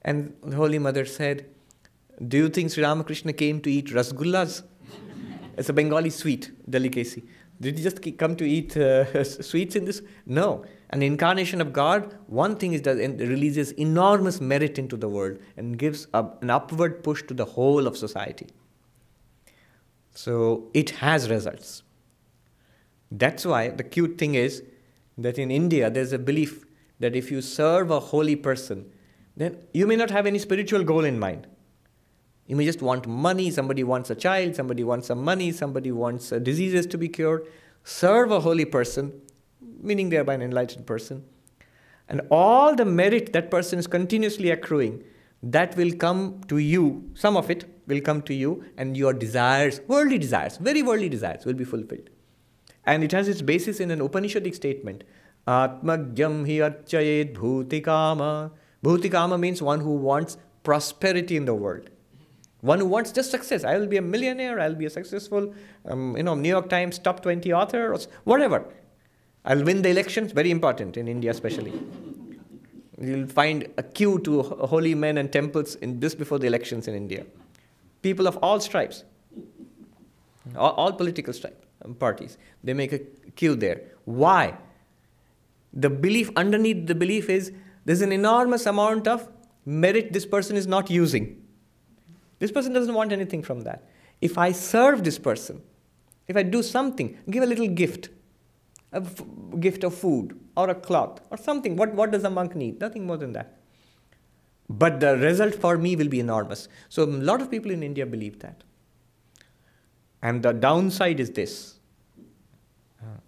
[0.01, 1.45] And the Holy Mother said,
[2.27, 4.63] Do you think Sri Ramakrishna came to eat rasgullas?
[5.57, 7.25] It's a Bengali sweet delicacy.
[7.61, 10.03] Did you just come to eat uh, sweets in this?
[10.27, 10.65] No.
[10.91, 15.39] An incarnation of God, one thing is that it releases enormous merit into the world
[15.57, 18.49] and gives an upward push to the whole of society.
[20.15, 21.83] So it has results.
[23.11, 24.63] That's why the cute thing is
[25.19, 26.65] that in India there's a belief
[27.01, 28.91] that if you serve a holy person,
[29.37, 31.47] then you may not have any spiritual goal in mind.
[32.53, 36.33] You may just want money, somebody wants a child, somebody wants some money, somebody wants
[36.33, 37.47] uh, diseases to be cured.
[37.83, 39.23] Serve a holy person,
[39.81, 41.25] meaning thereby an enlightened person.
[42.11, 45.03] And all the merit that person is continuously accruing,
[45.43, 49.81] that will come to you, some of it will come to you, and your desires,
[49.89, 52.11] worldly desires, very worldly desires, will be fulfilled.
[52.85, 55.05] And it has its basis in an Upanishadic statement
[55.49, 58.51] Atmagyam hi archayet bhutikama.
[58.85, 61.89] Bhutikama means one who wants prosperity in the world.
[62.63, 63.65] One who wants just success.
[63.65, 65.53] I will be a millionaire, I'll be a successful,
[65.85, 68.65] um, you know, New York Times top 20 author, or whatever.
[69.45, 71.73] I'll win the elections, very important in India especially.
[73.01, 76.95] You'll find a queue to holy men and temples in just before the elections in
[76.95, 77.27] India.
[78.01, 79.03] People of all stripes,
[80.55, 83.01] all, all political stripes, um, parties, they make a
[83.35, 83.81] queue there.
[84.05, 84.57] Why?
[85.73, 87.51] The belief underneath the belief is
[87.85, 89.29] there's an enormous amount of
[89.67, 91.42] merit this person is not using.
[92.43, 93.85] This person doesn't want anything from that.
[94.21, 95.63] If I serve this person,
[96.27, 98.09] if I do something, give a little gift,
[98.91, 99.01] a
[99.61, 102.81] gift of food or a cloth or something, what, what does a monk need?
[102.81, 103.61] Nothing more than that.
[104.69, 106.67] But the result for me will be enormous.
[106.89, 108.65] So a lot of people in India believe that.
[110.21, 111.79] And the downside is this.
[113.01, 113.21] Uh,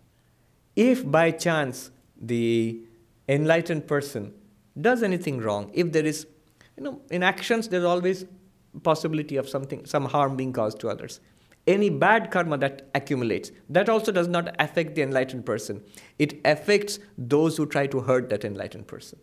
[0.75, 2.81] if by chance the
[3.29, 4.35] enlightened person
[4.81, 6.27] does anything wrong, if there is,
[6.77, 8.25] you know, in actions there's always
[8.83, 11.21] possibility of something, some harm being caused to others.
[11.67, 15.83] Any bad karma that accumulates, that also does not affect the enlightened person.
[16.19, 19.19] It affects those who try to hurt that enlightened person.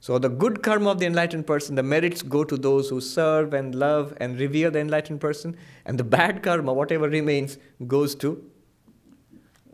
[0.00, 3.52] So the good karma of the enlightened person, the merits go to those who serve
[3.52, 8.50] and love and revere the enlightened person, and the bad karma, whatever remains, goes to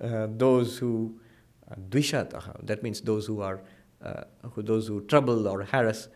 [0.03, 1.18] uh, those who
[1.70, 3.62] uh, dvishataha, that means those who are
[4.03, 6.09] uh, who, those who trouble or harass.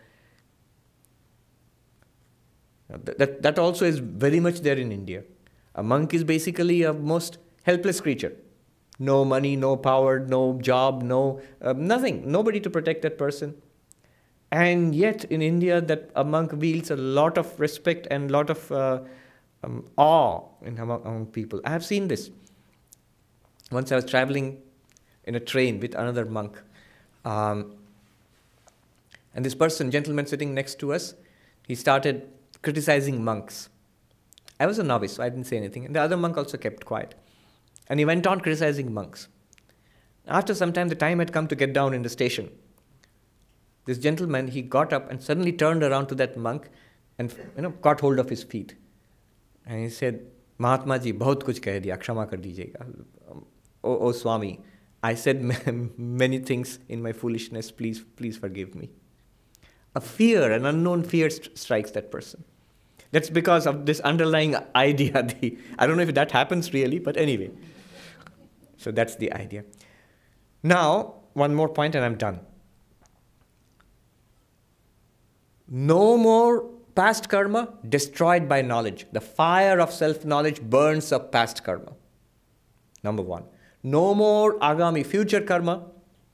[2.89, 5.23] That, that also is very much there in India.
[5.75, 8.35] A monk is basically a most helpless creature.
[8.97, 13.55] No money, no power, no job, no uh, nothing, nobody to protect that person.
[14.51, 18.49] And yet in India, that a monk wields a lot of respect and a lot
[18.49, 19.01] of uh,
[19.63, 21.61] um, awe in, among, among people.
[21.63, 22.31] I have seen this.
[23.71, 24.57] Once I was traveling
[25.25, 26.59] in a train with another monk.
[27.23, 27.75] Um,
[29.35, 31.13] and this person, gentleman sitting next to us,
[31.67, 32.27] he started
[32.62, 33.68] criticizing monks.
[34.58, 35.84] I was a novice, so I didn't say anything.
[35.84, 37.14] And the other monk also kept quiet.
[37.88, 39.28] And he went on criticizing monks.
[40.26, 42.50] After some time, the time had come to get down in the station.
[43.84, 46.70] This gentleman, he got up and suddenly turned around to that monk
[47.18, 48.74] and you know, caught hold of his feet.
[49.66, 50.26] And he said,
[50.58, 52.86] Mahatma ji, बहुत कुछ कह दिया, क्षमा कर दीजिएगा.
[53.82, 54.60] Oh, oh Swami,
[55.02, 55.42] I said
[55.98, 57.70] many things in my foolishness.
[57.70, 58.90] Please, please forgive me.
[59.95, 62.43] A fear, an unknown fear st- strikes that person.
[63.11, 65.23] That's because of this underlying idea.
[65.23, 67.51] The, I don't know if that happens really, but anyway.
[68.77, 69.65] So that's the idea.
[70.63, 72.39] Now, one more point and I'm done.
[75.67, 76.63] No more
[76.95, 79.05] past karma destroyed by knowledge.
[79.11, 81.93] The fire of self knowledge burns up past karma.
[83.03, 83.43] Number one.
[83.83, 85.85] No more agami, future karma,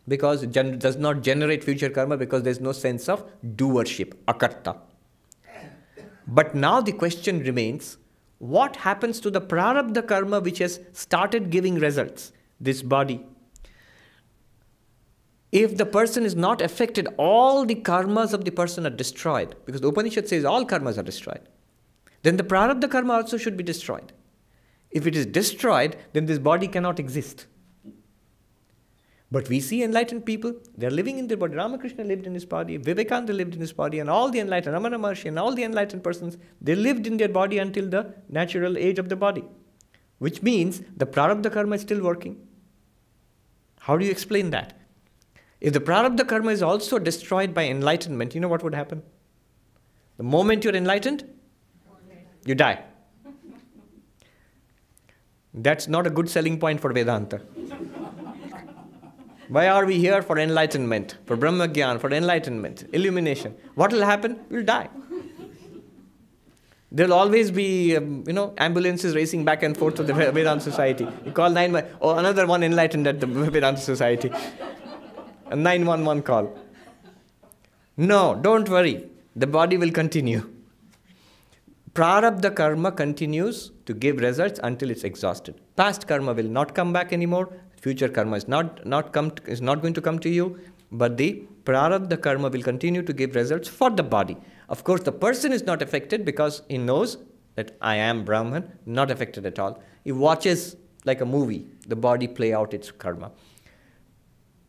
[0.07, 3.25] because it does not generate future karma because there's no sense of
[3.55, 4.77] doership, akarta.
[6.27, 7.97] But now the question remains
[8.39, 13.25] what happens to the prarabdha karma which has started giving results, this body?
[15.51, 19.81] If the person is not affected, all the karmas of the person are destroyed, because
[19.81, 21.47] the Upanishad says all karmas are destroyed,
[22.23, 24.11] then the prarabdha karma also should be destroyed.
[24.91, 27.47] If it is destroyed, then this body cannot exist.
[29.31, 31.55] But we see enlightened people, they're living in their body.
[31.55, 34.99] Ramakrishna lived in his body, Vivekananda lived in his body, and all the enlightened, Ramana
[34.99, 38.99] Maharshi, and all the enlightened persons, they lived in their body until the natural age
[38.99, 39.43] of the body.
[40.19, 42.47] Which means the prarabdha karma is still working.
[43.81, 44.73] How do you explain that?
[45.59, 49.01] If the prarabdha karma is also destroyed by enlightenment, you know what would happen?
[50.17, 51.27] The moment you're enlightened,
[52.45, 52.83] you die.
[55.53, 57.41] That's not a good selling point for Vedanta.
[59.49, 63.55] Why are we here for enlightenment, for Brahma Gyan, for enlightenment, illumination?
[63.75, 64.39] What will happen?
[64.49, 64.89] We'll die.
[66.91, 71.07] There'll always be, um, you know, ambulances racing back and forth to the Vedanta Society.
[71.25, 74.31] You call 911, oh, another one enlightened at the Vedanta Society.
[75.47, 76.57] A 911 call.
[77.97, 79.09] No, don't worry.
[79.35, 80.49] The body will continue.
[81.93, 85.59] Prarabdha karma continues to give results until it's exhausted.
[85.75, 87.49] Past karma will not come back anymore.
[87.85, 90.59] Future karma is not, not, come to, is not going to come to you,
[90.91, 94.35] but the prarabdha karma will continue to give results for the body.
[94.69, 97.17] Of course, the person is not affected because he knows
[97.53, 99.83] that I am Brahman, not affected at all.
[100.03, 103.31] He watches like a movie, the body play out its karma.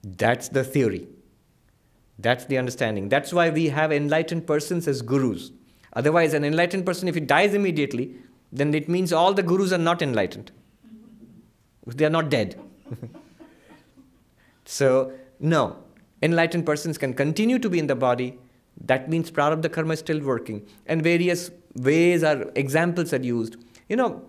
[0.03, 1.09] That's the theory.
[2.19, 3.09] That's the understanding.
[3.09, 5.53] That's why we have enlightened persons as gurus.
[5.95, 8.15] Otherwise, an enlightened person, if he dies immediately,
[8.53, 10.53] then it means all the gurus are not enlightened.
[11.87, 12.61] They are not dead.
[14.69, 15.77] So, no,
[16.23, 18.39] enlightened persons can continue to be in the body.
[18.85, 20.67] That means prarabdha karma is still working.
[20.87, 23.57] And various ways or examples are used.
[23.89, 24.23] You know,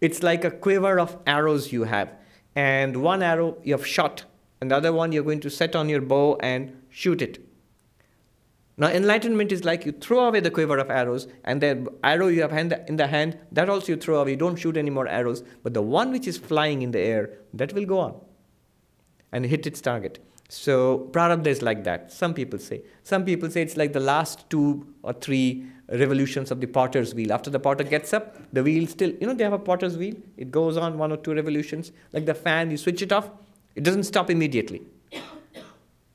[0.00, 2.12] it's like a quiver of arrows you have.
[2.56, 4.24] And one arrow you have shot,
[4.60, 7.38] and the other one you're going to set on your bow and shoot it.
[8.80, 12.40] Now, enlightenment is like you throw away the quiver of arrows, and the arrow you
[12.40, 14.30] have hand, in the hand, that also you throw away.
[14.30, 15.42] You don't shoot any more arrows.
[15.62, 18.18] But the one which is flying in the air, that will go on
[19.32, 20.18] and hit its target.
[20.48, 22.80] So, prarabdha is like that, some people say.
[23.02, 27.34] Some people say it's like the last two or three revolutions of the potter's wheel.
[27.34, 30.14] After the potter gets up, the wheel still, you know, they have a potter's wheel.
[30.38, 31.92] It goes on one or two revolutions.
[32.14, 33.28] Like the fan, you switch it off,
[33.74, 34.80] it doesn't stop immediately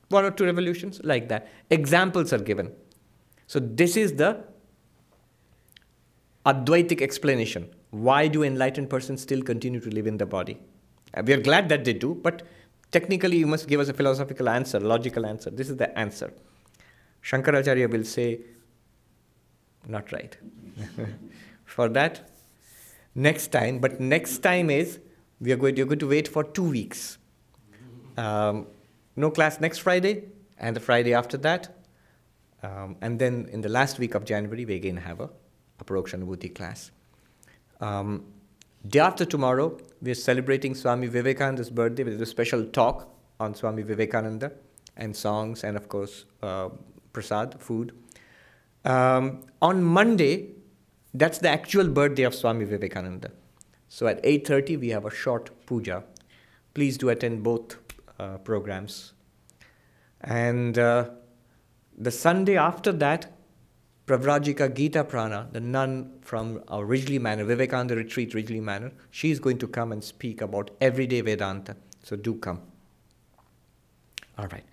[0.08, 1.48] one or two revolutions, like that.
[1.70, 2.72] Examples are given.
[3.46, 4.44] So, this is the
[6.46, 7.68] Advaitic explanation.
[7.90, 10.58] Why do enlightened persons still continue to live in the body?
[11.12, 12.42] Uh, we are glad that they do, but
[12.92, 15.50] technically you must give us a philosophical answer, logical answer.
[15.50, 16.32] This is the answer.
[17.22, 18.40] Shankaracharya will say,
[19.88, 20.36] not right.
[21.64, 22.30] for that,
[23.14, 25.00] next time, but next time is
[25.40, 27.18] we are going, you're going to wait for two weeks.
[28.16, 28.68] Um,
[29.16, 30.24] no class next Friday
[30.58, 31.74] and the Friday after that.
[32.62, 35.30] Um, and then in the last week of January, we again have a,
[35.82, 36.90] Aparokshanubhuti class.
[37.80, 38.24] Um,
[38.86, 43.82] day after tomorrow, we are celebrating Swami Vivekananda's birthday with a special talk on Swami
[43.82, 44.52] Vivekananda
[44.96, 46.70] and songs and, of course, uh,
[47.12, 47.92] prasad, food.
[48.84, 50.54] Um, on Monday,
[51.12, 53.30] that's the actual birthday of Swami Vivekananda.
[53.88, 56.04] So at 8.30, we have a short puja.
[56.74, 57.85] Please do attend both
[58.18, 59.12] uh, programs.
[60.20, 61.10] And uh,
[61.96, 63.32] the Sunday after that,
[64.06, 69.58] Pravrajika Gita Prana, the nun from our Ridgely Manor, Vivekananda Retreat, Ridgely Manor, she's going
[69.58, 71.76] to come and speak about everyday Vedanta.
[72.04, 72.62] So do come.
[74.38, 74.64] All right.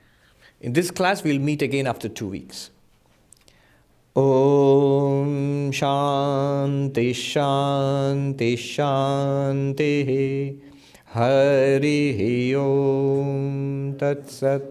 [0.61, 2.70] In this class, we'll meet again after two weeks.
[4.15, 10.60] Om Shanti Shanti Shanti
[11.15, 12.19] हरिः
[12.60, 13.41] ॐ
[13.99, 14.69] तत्सत्